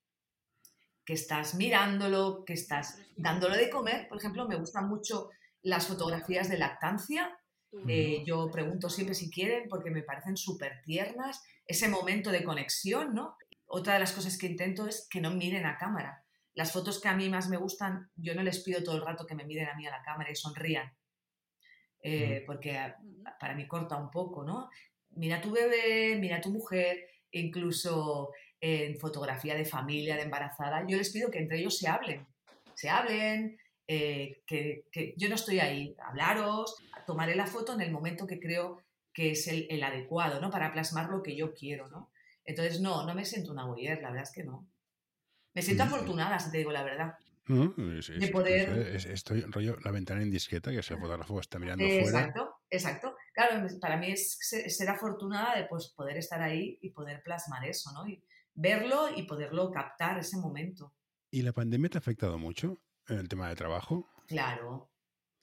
[1.03, 4.07] que estás mirándolo, que estás dándolo de comer.
[4.07, 5.31] Por ejemplo, me gustan mucho
[5.63, 7.41] las fotografías de lactancia.
[7.89, 11.43] Eh, yo pregunto siempre si quieren porque me parecen súper tiernas.
[11.67, 13.39] Ese momento de conexión, ¿no?
[13.65, 16.27] Otra de las cosas que intento es que no miren a cámara.
[16.59, 19.25] Las fotos que a mí más me gustan, yo no les pido todo el rato
[19.25, 20.93] que me miren a mí a la cámara y sonrían.
[22.03, 22.77] Eh, porque
[23.39, 24.69] para mí corta un poco, ¿no?
[25.11, 30.85] Mira a tu bebé, mira a tu mujer, incluso en fotografía de familia, de embarazada,
[30.85, 32.27] yo les pido que entre ellos se hablen,
[32.75, 34.83] se hablen, eh, que,
[35.17, 36.75] yo no estoy ahí, hablaros,
[37.07, 40.51] tomaré la foto en el momento que creo que es el, adecuado, ¿no?
[40.51, 42.11] Para plasmar lo que yo quiero, ¿no?
[42.45, 44.67] Entonces, no, no me siento una voyeur, la verdad es que no.
[45.55, 47.15] Me siento afortunada, si te digo la verdad.
[47.47, 48.97] de poder...
[48.97, 52.01] estoy rollo la ventana indiscreta, que el fotógrafo está mirando fuera.
[52.01, 53.17] Exacto, exacto.
[53.33, 57.91] Claro, para mí es ser afortunada de pues, poder estar ahí y poder plasmar eso,
[57.93, 58.07] ¿no?
[58.07, 58.23] Y
[58.55, 60.95] verlo y poderlo captar ese momento.
[61.31, 62.81] ¿Y la pandemia te ha afectado mucho?
[63.09, 64.09] en el tema de trabajo?
[64.27, 64.91] Claro.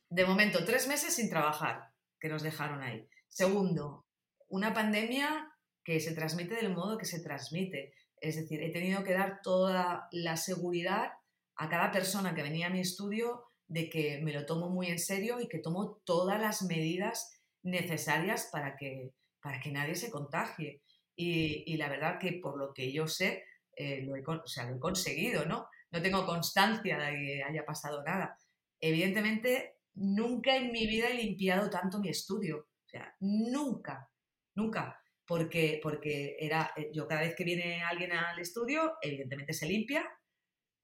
[0.09, 3.07] De momento, tres meses sin trabajar, que nos dejaron ahí.
[3.27, 4.05] Segundo,
[4.47, 5.51] una pandemia
[5.83, 7.93] que se transmite del modo que se transmite.
[8.21, 11.11] Es decir, he tenido que dar toda la seguridad
[11.55, 14.99] a cada persona que venía a mi estudio de que me lo tomo muy en
[14.99, 20.81] serio y que tomo todas las medidas necesarias para que, para que nadie se contagie.
[21.15, 23.43] Y, la verdad que por lo que yo sé,
[23.75, 25.67] eh, lo, he, o sea, lo he conseguido, ¿no?
[25.95, 28.37] no tengo constancia de que haya pasado nada.
[28.81, 32.67] Evidentemente, nunca en mi vida he limpiado tanto mi estudio.
[32.85, 34.09] O sea, nunca,
[34.55, 35.01] nunca.
[35.25, 40.07] Porque, porque era, eh, yo cada vez que viene alguien al estudio, evidentemente se limpia,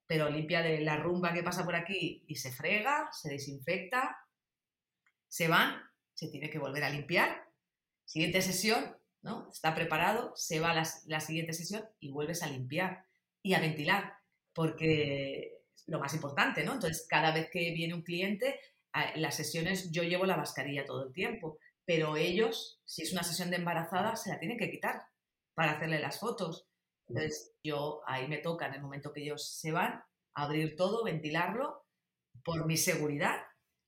[0.08, 4.18] pero limpia de la rumba que pasa por aquí y se frega, se desinfecta,
[5.28, 5.82] se van,
[6.14, 7.48] se tiene que volver a limpiar.
[8.06, 9.50] Siguiente sesión, ¿no?
[9.52, 13.06] Está preparado, se va la, la siguiente sesión y vuelves a limpiar
[13.42, 14.14] y a ventilar
[14.54, 16.74] porque lo más importante, ¿no?
[16.74, 18.60] Entonces, cada vez que viene un cliente,
[19.16, 23.50] las sesiones yo llevo la mascarilla todo el tiempo, pero ellos, si es una sesión
[23.50, 25.04] de embarazada, se la tienen que quitar
[25.54, 26.68] para hacerle las fotos.
[27.08, 30.02] Entonces, yo ahí me toca en el momento que ellos se van,
[30.34, 31.86] abrir todo, ventilarlo,
[32.44, 33.38] por mi seguridad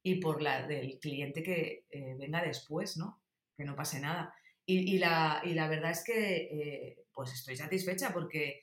[0.04, 3.22] y por la del cliente que eh, venga después, ¿no?
[3.58, 4.34] Que no pase nada.
[4.66, 8.62] Y, la, verdad es que, eh, pues estoy satisfecha porque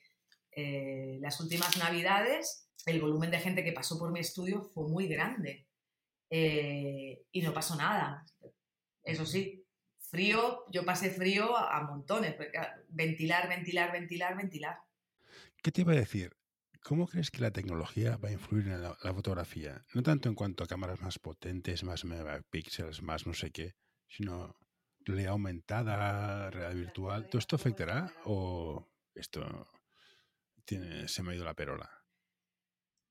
[0.51, 5.07] eh, las últimas navidades el volumen de gente que pasó por mi estudio fue muy
[5.07, 5.67] grande
[6.31, 8.25] y no pasó nada.
[9.03, 9.65] Eso sí,
[10.11, 12.35] frío, yo pasé frío a, montones,
[12.89, 14.77] ventilar, ventilar, ventilar, ventilar.
[15.63, 16.35] ¿Qué te iba a decir?
[16.83, 19.85] ¿Cómo crees que la tecnología va a influir en la, fotografía?
[19.93, 23.75] No tanto en cuanto a cámaras más potentes, más megapíxeles, más no sé qué,
[24.07, 24.55] sino
[25.01, 27.29] realidad aumentada, realidad virtual.
[27.29, 29.67] ¿Todo esto afectará o esto
[30.65, 31.89] se me ha ido la perola?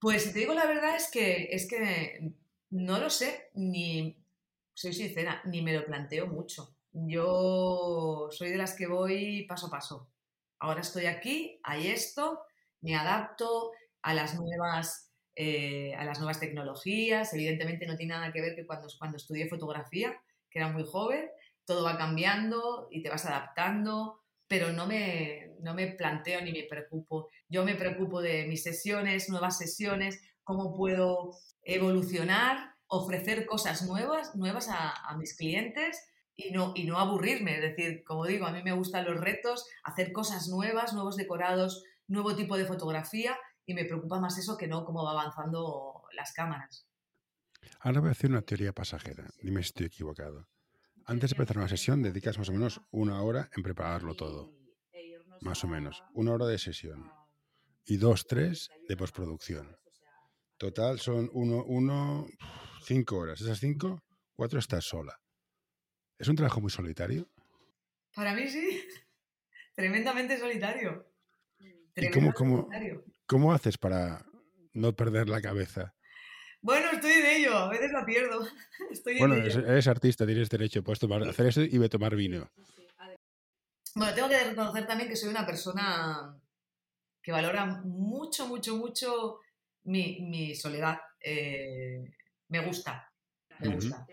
[0.00, 2.34] Pues si te digo la verdad es que, es que
[2.70, 4.19] no lo sé, ni,
[4.80, 6.74] soy sincera, ni me lo planteo mucho.
[6.92, 10.10] Yo soy de las que voy paso a paso.
[10.58, 12.40] Ahora estoy aquí, hay esto,
[12.80, 17.34] me adapto a las nuevas, eh, a las nuevas tecnologías.
[17.34, 20.18] Evidentemente no tiene nada que ver que cuando, cuando estudié fotografía,
[20.50, 21.28] que era muy joven,
[21.66, 26.64] todo va cambiando y te vas adaptando pero no me, no me planteo ni me
[26.64, 27.28] preocupo.
[27.48, 34.68] Yo me preocupo de mis sesiones, nuevas sesiones, cómo puedo evolucionar, ofrecer cosas nuevas, nuevas
[34.68, 37.54] a, mis clientes y no, y no aburrirme.
[37.54, 41.84] Es decir, como digo, a mí me gustan los retos, hacer cosas nuevas, nuevos decorados,
[42.08, 46.32] nuevo tipo de fotografía y me preocupa más eso que no cómo va avanzando las
[46.32, 46.86] cámaras.
[47.80, 50.48] Ahora voy a hacer una teoría pasajera, dime si estoy equivocado.
[51.06, 54.52] Antes de empezar una sesión dedicas más o menos una hora en prepararlo todo.
[55.40, 56.02] Más o menos.
[56.12, 57.10] Una hora de sesión.
[57.86, 59.76] Y dos, tres de postproducción.
[60.58, 62.26] Total son uno, uno,
[62.82, 63.40] cinco horas.
[63.40, 64.02] Esas cinco,
[64.34, 65.20] cuatro estás sola.
[66.18, 67.28] ¿Es un trabajo muy solitario?
[68.14, 68.86] Para mí sí.
[69.74, 71.06] Tremendamente solitario.
[71.96, 72.68] ¿Y cómo, cómo,
[73.26, 74.24] cómo haces para
[74.72, 75.94] no perder la cabeza?
[76.62, 78.46] Bueno, estoy en ello, a veces la pierdo.
[79.18, 82.50] bueno, eres, artista, tienes derecho, puedes tomar, hacer eso y tomar vino.
[83.94, 86.38] Bueno, tengo que reconocer también que soy una persona
[87.22, 89.40] que valora mucho, mucho, mucho
[89.84, 90.98] mi, soledad.
[91.20, 92.04] Eh,
[92.50, 93.10] me gusta,
[93.60, 94.06] me gusta.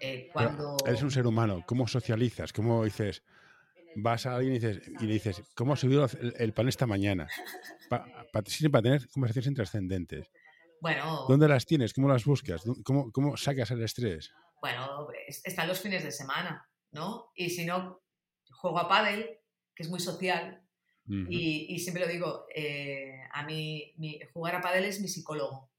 [0.00, 0.76] Eh, cuando...
[0.84, 2.52] Eres un ser humano, ¿cómo socializas?
[2.52, 3.22] ¿Cómo dices?
[3.94, 7.28] Vas a alguien y, dices, y le dices, ¿cómo ha subido el, pan esta mañana?
[7.88, 10.28] para tener conversaciones intrascendentes.
[10.80, 11.26] Bueno.
[11.28, 11.92] ¿Dónde las tienes?
[11.92, 12.64] ¿Cómo las buscas?
[12.84, 14.32] ¿Cómo, cómo sacas el estrés?
[14.60, 17.30] Bueno, están los fines de semana, ¿no?
[17.36, 18.02] Y si no,
[18.50, 19.38] juego a pádel,
[19.74, 20.64] que es muy social.
[21.06, 23.94] y, siempre lo digo, eh, a mí
[24.32, 25.71] jugar a pádel es mi psicólogo.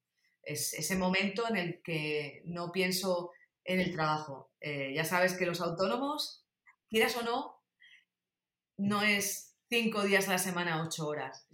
[0.43, 3.31] Es ese momento en el que no pienso
[3.63, 4.51] en el trabajo.
[4.59, 6.45] Eh, ya sabes que los autónomos,
[6.89, 7.61] quieras o no,
[8.77, 11.47] no es cinco días a la semana, ocho horas.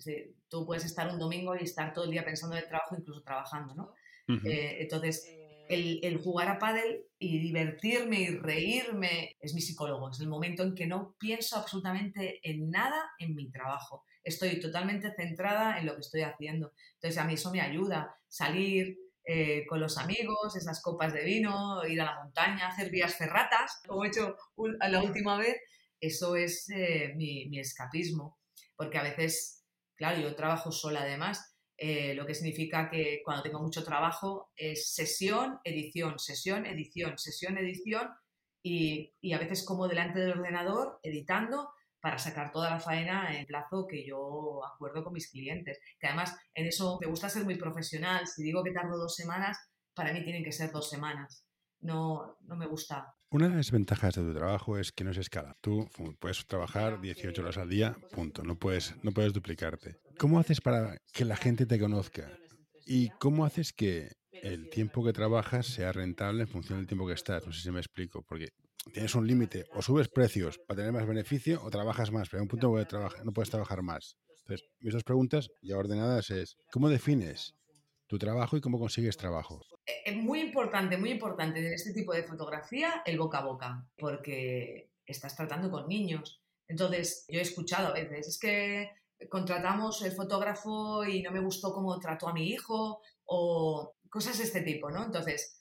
[0.50, 3.22] tú puedes estar un domingo y estar todo el día pensando en el trabajo, incluso
[3.22, 3.94] trabajando, ¿no?
[4.46, 5.26] Eh, entonces,
[5.70, 10.10] el, jugar a pádel y divertirme y reírme es mi psicólogo.
[10.10, 14.04] Es el momento en que no pienso absolutamente en nada en mi trabajo.
[14.24, 16.74] Estoy totalmente centrada en lo que estoy haciendo.
[16.96, 18.16] Entonces, a mí eso me ayuda.
[18.28, 18.98] Salir,
[19.32, 23.80] eh, con los amigos, esas copas de vino, ir a la montaña, hacer vías ferratas,
[23.86, 25.56] como he hecho la última vez,
[26.02, 28.40] eso es eh, mi, escapismo.
[28.76, 33.62] Porque a veces, claro, yo trabajo sola además, eh, lo que significa que cuando tengo
[33.62, 38.10] mucho trabajo es sesión, edición, sesión, edición, sesión, edición,
[38.64, 41.70] y, y a veces como delante del ordenador editando
[42.02, 45.80] para sacar toda la faena en plazo que yo acuerdo con mis clientes.
[46.00, 48.28] Que además en eso me gusta ser muy profesional.
[48.28, 49.58] Si digo que tardo dos semanas,
[49.94, 51.46] para mí tienen que ser dos semanas.
[51.82, 53.14] No, no me gusta.
[53.32, 55.56] Una de las ventajas de tu trabajo es que no se escala.
[55.62, 55.88] Tú
[56.20, 58.44] puedes trabajar 18 horas al día, punto.
[58.44, 59.98] No puedes, no puedes duplicarte.
[60.18, 62.30] ¿Cómo haces para que la gente te conozca?
[62.86, 67.14] ¿Y cómo haces que el tiempo que trabajas sea rentable en función del tiempo que
[67.14, 67.46] estás?
[67.46, 68.50] No sé si me explico, porque
[68.90, 72.44] tienes un límite, o subes precios para tener más beneficio o trabajas más, pero hay
[72.44, 72.76] un punto
[73.24, 74.18] no puedes trabajar más.
[74.42, 77.54] Entonces, mis dos preguntas ya ordenadas es, ¿cómo defines
[78.08, 79.62] tu trabajo y cómo consigues trabajo?
[80.06, 84.90] Es muy importante, muy importante en este tipo de fotografía el boca a boca, porque
[85.06, 86.42] estás tratando con niños.
[86.68, 88.90] Entonces, yo he escuchado a veces, es que
[89.30, 94.46] contratamos el fotógrafo y no me gustó cómo trató a mi hijo o cosas de
[94.46, 95.06] este tipo, ¿no?
[95.06, 95.59] Entonces,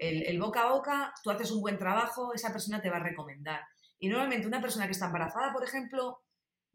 [0.00, 3.60] el, boca a boca, tú haces un buen trabajo, esa persona te va a recomendar.
[3.98, 6.22] Y normalmente una persona que está embarazada, por ejemplo,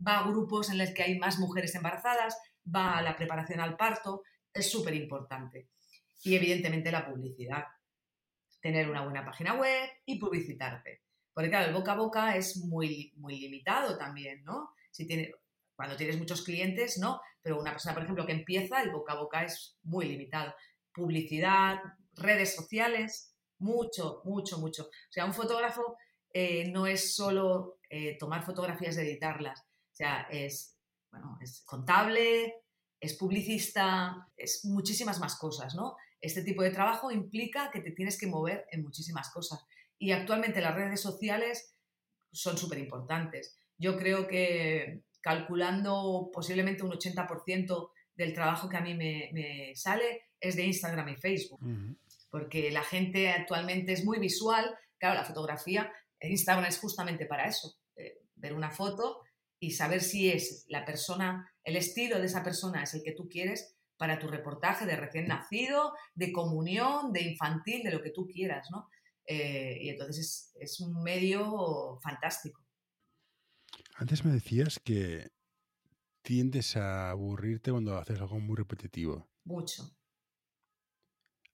[0.05, 2.37] va a grupos en los que hay más mujeres embarazadas,
[2.73, 4.21] va a la preparación al parto,
[4.53, 5.69] es súper importante.
[6.23, 7.63] Y evidentemente la publicidad.
[8.61, 11.01] Tener una buena página web y publicitarte.
[11.33, 14.69] Porque claro, el boca a boca es muy, muy limitado también, ¿no?
[14.91, 15.31] Si tiene,
[15.75, 19.19] cuando tienes muchos clientes, no, pero una persona, por ejemplo, que empieza, el boca a
[19.19, 20.53] boca es muy limitado.
[20.93, 21.79] Publicidad,
[22.15, 24.83] redes sociales, mucho, mucho, mucho.
[24.83, 25.97] O sea, un fotógrafo
[26.33, 30.77] eh, no es solo eh, tomar fotografías y editarlas, o sea, es,
[31.09, 32.55] bueno, es contable,
[32.99, 35.95] es publicista, es muchísimas más cosas, ¿no?
[36.19, 39.63] Este tipo de trabajo implica que te tienes que mover en muchísimas cosas.
[39.97, 41.75] Y actualmente las redes sociales
[42.31, 43.57] son súper importantes.
[43.77, 50.55] Yo creo que calculando posiblemente un 80% del trabajo que a mí me, sale es
[50.55, 51.59] de Instagram y Facebook
[52.35, 54.77] porque la gente actualmente es muy visual.
[54.97, 59.21] Claro, la fotografía, en Instagram es justamente para eso, eh, ver una foto
[59.57, 63.29] y saber si es la persona, el estilo de esa persona es el que tú
[63.29, 68.27] quieres para tu reportaje de recién nacido, de comunión, de infantil, de lo que tú
[68.27, 68.89] quieras, ¿no?
[69.25, 72.61] Eh, y entonces es, es un medio fantástico.
[73.95, 75.29] Antes me decías que
[76.21, 79.25] tiendes a aburrirte cuando haces algo muy repetitivo.
[79.45, 79.94] Mucho.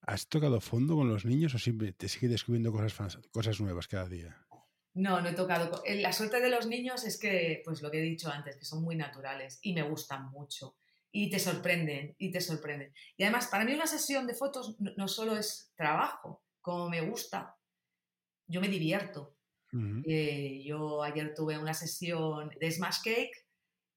[0.02, 4.08] ¿Has tocado fondo con los niños o siempre te sigue descubriendo cosas, cosas nuevas cada
[4.10, 4.46] día?
[4.94, 5.84] No, no he tocado.
[5.86, 8.66] Eh, la suerte de los niños es que, pues lo que he dicho antes, que
[8.66, 10.76] son muy naturales y me gustan mucho.
[11.12, 12.94] Y te sorprenden, y te sorprenden.
[13.16, 17.56] Y además, para mí una sesión de fotos no, solo es trabajo, como me gusta,
[18.48, 19.36] yo me divierto.
[20.06, 23.32] Eh, yo ayer tuve una sesión de Smash Cake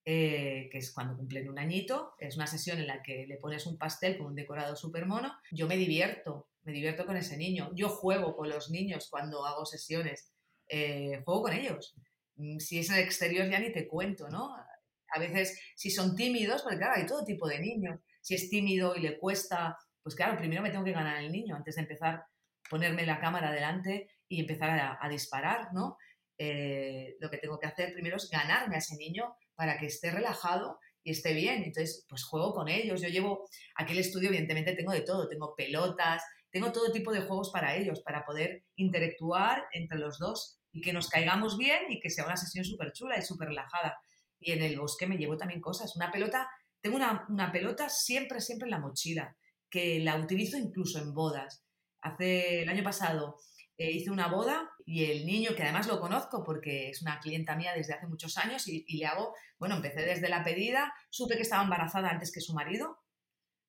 [0.06, 2.14] eh, que es cuando cumplen un añito.
[2.18, 5.32] Es una sesión en la que le pones un pastel con un decorado súper mono.
[5.50, 7.70] Yo me divierto, me divierto con ese niño.
[7.74, 10.32] Yo juego con los niños cuando hago sesiones.
[10.68, 11.94] Eh, juego con ellos.
[12.36, 14.54] Mm, si es en el exterior ya ni te cuento, ¿no?
[15.08, 18.00] A veces si son tímidos, porque claro, hay todo tipo de niños.
[18.20, 21.56] Si es tímido y le cuesta, pues claro, primero me tengo que ganar el niño
[21.56, 22.24] antes de empezar
[22.68, 25.98] ponerme la cámara delante y empezar a, disparar, ¿no?
[26.38, 30.10] Eh, lo que tengo que hacer primero es ganarme a ese niño para que esté
[30.10, 31.62] relajado y esté bien.
[31.62, 33.00] Entonces, pues juego con ellos.
[33.00, 37.50] Yo llevo aquel estudio, evidentemente tengo de todo, tengo pelotas, tengo todo tipo de juegos
[37.50, 42.10] para ellos, para poder interactuar entre los dos y que nos caigamos bien y que
[42.10, 43.96] sea una sesión súper chula y súper relajada.
[44.40, 45.94] Y en el bosque me llevo también cosas.
[45.96, 46.48] Una pelota,
[46.80, 49.36] tengo una, una pelota siempre, siempre en la mochila,
[49.70, 51.64] que la utilizo incluso en bodas.
[52.00, 53.36] Hace el año pasado
[53.76, 57.56] eh, hice una boda y el niño, que además lo conozco porque es una clienta
[57.56, 61.42] mía desde hace muchos años y, le hago, bueno, empecé desde la pedida, supe que
[61.42, 62.98] estaba embarazada antes que su marido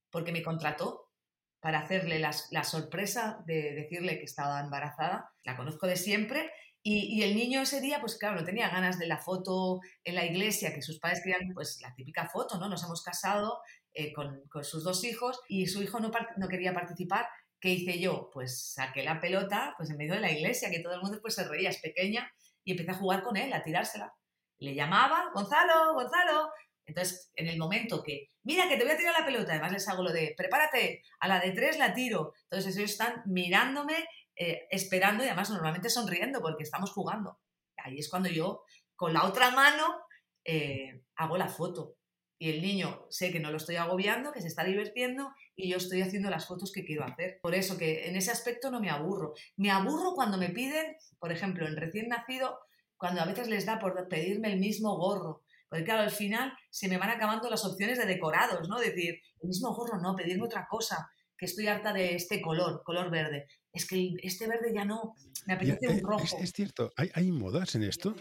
[0.10, 1.12] porque me contrató
[1.60, 6.52] para hacerle la sorpresa de decirle que estaba embarazada, la conozco de siempre
[6.88, 10.24] y, el niño ese día, pues claro, no tenía ganas de la foto en la
[10.24, 12.70] iglesia, que sus padres querían, pues la típica foto, ¿no?
[12.70, 13.60] Nos hemos casado
[13.92, 17.28] eh, con, sus dos hijos y su hijo no, no quería participar
[17.66, 18.30] ¿Qué hice yo?
[18.32, 21.34] Pues saqué la pelota pues en medio de la iglesia, que todo el mundo pues
[21.34, 22.32] se reía, es pequeña,
[22.64, 24.14] y empecé a jugar con él, a tirársela.
[24.60, 26.52] Le llamaba, Gonzalo, Gonzalo.
[26.86, 29.88] Entonces, en el momento que, mira, que te voy a tirar la pelota, además les
[29.90, 32.34] hago lo de, prepárate, a la de tres la tiro.
[32.44, 34.06] Entonces ellos están mirándome,
[34.36, 37.40] eh, esperando y además normalmente sonriendo porque estamos jugando.
[37.78, 38.62] Ahí es cuando yo,
[38.96, 40.02] con la otra mano,
[40.44, 41.96] eh, hago la foto.
[42.38, 45.78] Y el niño sé que no lo estoy agobiando, que se está divirtiendo y yo
[45.78, 47.40] estoy haciendo las fotos que quiero hacer.
[47.42, 49.34] Por eso que en ese aspecto no me aburro.
[49.56, 52.60] Me aburro cuando me piden, por ejemplo, en recién nacido,
[52.98, 55.44] cuando a veces les da por pedirme el mismo gorro.
[55.70, 58.80] Porque claro, al final se me van acabando las opciones de decorados, ¿no?
[58.80, 63.10] Decir, el mismo gorro no, pedirme otra cosa, que estoy harta de este color, color
[63.10, 63.48] verde.
[63.72, 65.16] Es que este verde ya no,
[65.48, 66.38] me apetece un eh, rojo.
[66.40, 68.16] Es, cierto, ¿Hay, ¿hay modas en esto?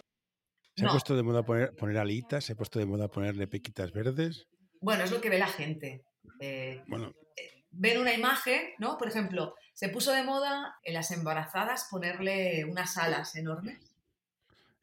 [0.77, 2.45] ¿Se ha puesto de moda poner, poner alitas?
[2.45, 4.47] ¿Se ha puesto de moda ponerle pequitas verdes?
[4.81, 6.05] Bueno, es lo que ve la gente.
[6.41, 7.15] Eh, bueno.
[7.37, 8.99] Eh, ven una imagen, ¿no?
[8.99, 13.79] Por ejemplo, se puso de moda en las embarazadas ponerle unas alas enormes.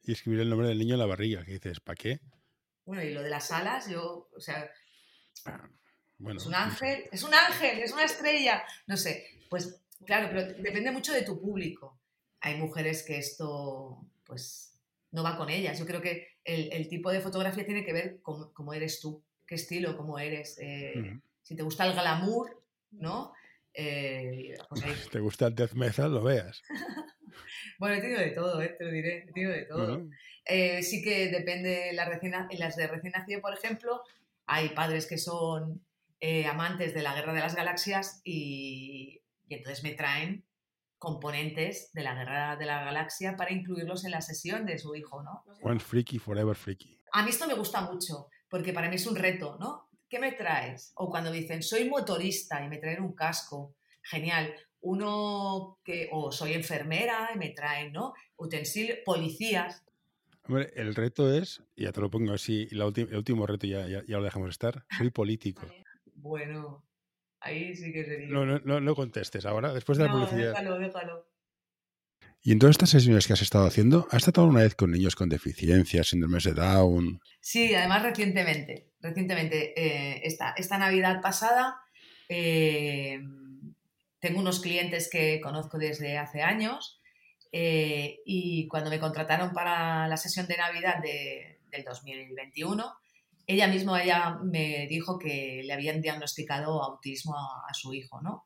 [0.04, 2.20] Y escribir el nombre del niño en la barriga, que dices, ¿para qué?
[2.84, 4.68] Bueno, y lo de las alas, yo, o sea,
[5.46, 5.68] ah,
[6.18, 10.52] bueno, es un ángel, es un ángel, es una estrella, no sé, pues claro, pero
[10.60, 12.00] depende mucho de tu público.
[12.40, 14.71] Hay mujeres que esto, pues,
[15.12, 15.78] no va con ellas.
[15.78, 19.54] Yo creo que el, tipo de fotografía tiene que ver con cómo eres tú, qué
[19.54, 20.58] estilo, cómo eres.
[20.60, 23.32] Eh, si te gusta el glamour, ¿no?
[23.74, 26.62] Eh, pues si te gusta el death metal, lo veas.
[27.78, 28.74] bueno, he tenido de todo, ¿eh?
[28.76, 30.08] te lo diré, he tenido de todo.
[30.44, 34.02] Eh, sí que depende, en las de recién nacido, por ejemplo,
[34.46, 35.84] hay padres que son
[36.48, 40.44] amantes de la Guerra de las Galaxias y, y entonces me traen
[41.02, 45.20] componentes de la Guerra de la Galaxia para incluirlos en la sesión de su hijo,
[45.20, 45.42] ¿no?
[45.60, 46.96] One freaky, forever freaky.
[47.10, 49.88] A mí esto me gusta mucho, porque para mí es un reto, ¿no?
[50.08, 50.92] ¿Qué me traes?
[50.94, 54.54] O cuando dicen, soy motorista y me traen un casco, genial.
[54.82, 58.14] Uno que, o soy enfermera y me traen, ¿no?
[58.36, 59.82] Utensilios, policías.
[60.46, 64.18] Hombre, el reto es, ya te lo pongo así, el último reto ya, ya, ya
[64.18, 65.66] lo dejamos estar, soy político.
[66.14, 66.84] Bueno,
[67.42, 68.28] Ahí sí que sería.
[68.28, 70.50] No, no, no, contestes ahora, después de la publicidad.
[70.50, 71.32] Déjalo, déjalo.
[72.44, 75.14] Y en todas estas sesiones que has estado haciendo, ¿has tratado una vez con niños
[75.14, 77.20] con deficiencias, síndromes de Down?
[77.40, 78.90] Sí, además recientemente.
[79.00, 81.76] Recientemente, eh, esta, esta, Navidad pasada,
[82.28, 83.20] eh,
[84.18, 87.00] tengo unos clientes que conozco desde hace años
[87.52, 92.92] eh, y cuando me contrataron para la sesión de Navidad de, del 2021,
[93.46, 98.44] ella misma ella me dijo que le habían diagnosticado autismo a, su hijo, ¿no?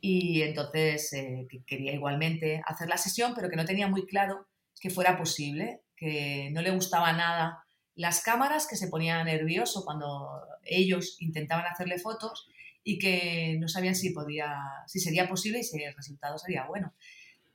[0.00, 4.46] Y entonces eh, quería igualmente hacer la sesión, pero que no tenía muy claro
[4.80, 7.64] que fuera posible, que no le gustaba nada
[7.96, 12.48] las cámaras, que se ponía nervioso cuando ellos intentaban hacerle fotos
[12.84, 16.94] y que no sabían si podía, si sería posible y si el resultado sería bueno.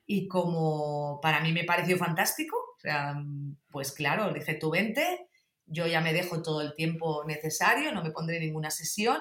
[0.06, 2.58] Y como para mí me pareció fantástico,
[3.72, 5.28] pues claro, dije, tú vente,
[5.66, 9.20] yo ya me dejo todo el tiempo necesario, no me pondré ninguna sesión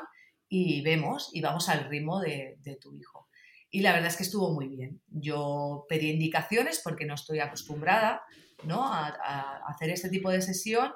[0.49, 3.29] y vemos y vamos al ritmo de, tu hijo.
[3.71, 5.01] Y la verdad es que estuvo muy bien.
[5.09, 8.23] Yo pedí indicaciones porque no estoy acostumbrada
[8.65, 8.85] ¿no?
[8.85, 10.93] A, hacer este tipo de sesión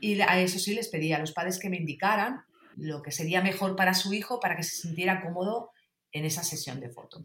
[0.00, 2.42] y a eso sí les pedí a los padres que me indicaran
[2.76, 5.70] lo que sería mejor para su hijo para que se sintiera cómodo
[6.12, 7.24] en esa sesión de foto.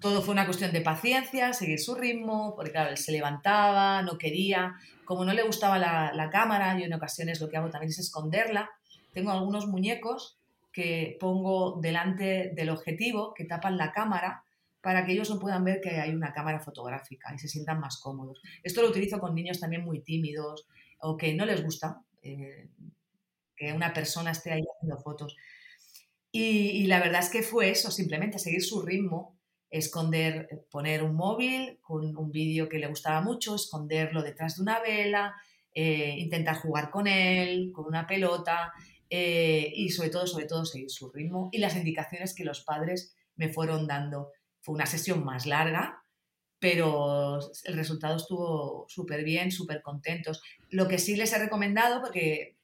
[0.00, 4.16] Todo fue una cuestión de paciencia, seguir su ritmo, porque claro, él se levantaba, no
[4.16, 7.98] quería, como no le gustaba la, cámara, yo en ocasiones lo que hago también es
[7.98, 8.70] esconderla.
[9.12, 10.38] Tengo algunos muñecos
[10.72, 14.44] que pongo delante del objetivo, que tapan la cámara,
[14.80, 18.00] para que ellos no puedan ver que hay una cámara fotográfica y se sientan más
[18.00, 18.40] cómodos.
[18.62, 20.66] Esto lo utilizo con niños también muy tímidos
[21.00, 22.68] o que no les gusta eh,
[23.54, 25.36] que una persona esté ahí haciendo fotos.
[26.32, 29.39] y, la verdad es que fue eso, simplemente seguir su ritmo
[29.70, 34.80] esconder, poner un móvil con un vídeo que le gustaba mucho, esconderlo detrás de una
[34.80, 35.34] vela,
[35.72, 38.72] eh, intentar jugar con él, con una pelota
[39.08, 43.14] eh, y sobre todo, sobre todo seguir su ritmo y las indicaciones que los padres
[43.36, 44.32] me fueron dando.
[44.60, 46.02] Fue una sesión más larga,
[46.58, 50.42] pero el resultado estuvo súper bien, súper contentos.
[50.68, 52.56] Lo que sí les he recomendado, porque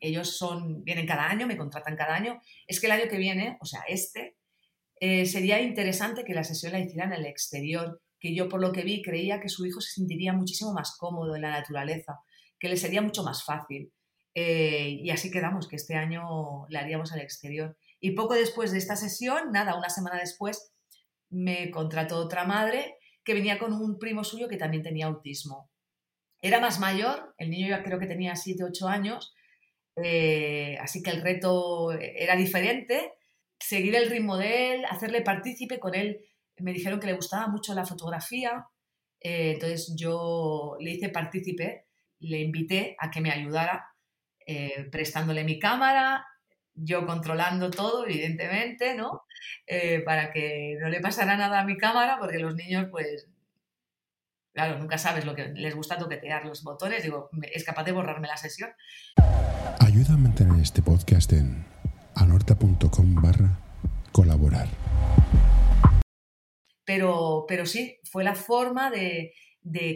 [0.00, 3.58] ellos son, vienen cada año, me contratan cada año, es que el año que viene,
[3.60, 4.36] o sea, este,
[5.00, 8.72] eh, sería interesante que la sesión la hicieran en el exterior, que yo por lo
[8.72, 12.20] que vi creía que su hijo se sentiría muchísimo más cómodo en la naturaleza,
[12.58, 13.92] que le sería mucho más fácil.
[14.34, 17.76] Eh, y así quedamos, que este año la haríamos al exterior.
[18.00, 20.72] Y poco después de esta sesión, nada, una semana después,
[21.30, 25.70] me contrató otra madre que venía con un primo suyo que también tenía autismo.
[26.40, 29.34] Era más mayor, el niño ya creo que tenía 7, 8 años,
[29.96, 33.12] eh, así que el reto era diferente,
[33.68, 36.20] seguir el ritmo de él, hacerle partícipe con él.
[36.58, 38.66] Me dijeron que le gustaba mucho la fotografía,
[39.20, 41.86] eh, entonces yo le hice partícipe,
[42.20, 43.86] le invité a que me ayudara
[44.46, 46.26] eh, prestándole mi cámara,
[46.74, 49.22] yo controlando todo, evidentemente, ¿no?
[49.66, 53.28] Eh, para que no le pasara nada a mi cámara, porque los niños, pues,
[54.52, 58.28] claro, nunca sabes lo que les gusta toquetear los botones, digo, es capaz de borrarme
[58.28, 58.70] la sesión.
[59.80, 61.73] Ayuda a mantener este podcast en
[62.14, 63.58] anorta.com barra
[64.12, 64.68] colaborar.
[66.84, 69.32] Pero, pero sí, fue la forma de,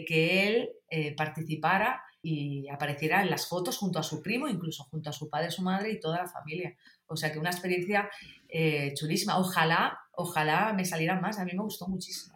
[0.07, 5.09] que él eh, participara y apareciera en las fotos junto a su primo, incluso junto
[5.09, 6.75] a su padre, su madre y toda la familia.
[7.07, 8.09] O sea que una experiencia
[8.49, 9.37] eh, chulísima.
[9.37, 11.39] Ojalá, ojalá me salieran más.
[11.39, 12.35] A mí me gustó muchísimo.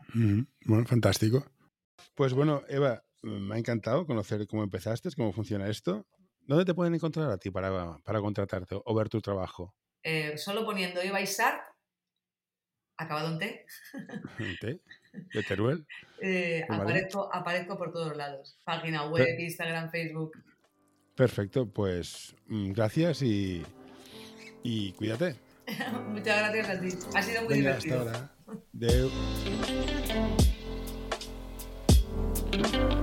[0.65, 1.45] Bueno, fantástico.
[2.15, 6.05] Pues bueno, Eva, me ha encantado conocer cómo empezaste, cómo funciona esto.
[6.45, 9.73] ¿Dónde te pueden encontrar a ti para, para contratarte o ver tu trabajo?
[10.03, 11.61] Eh, solo poniendo Eva Isart,
[12.97, 13.65] acabado en T.
[14.59, 14.81] T?
[15.33, 15.85] ¿De Teruel?
[16.21, 18.57] Eh, aparezco, aparezco, por todos lados.
[18.65, 20.31] Página web, Instagram, Facebook.
[21.15, 23.63] Perfecto, pues mm, gracias y,
[24.63, 25.35] y cuídate.
[26.07, 26.89] Muchas gracias a ti.
[27.15, 28.01] Ha sido muy divertido.
[28.01, 28.31] Hasta
[32.81, 33.03] ahora.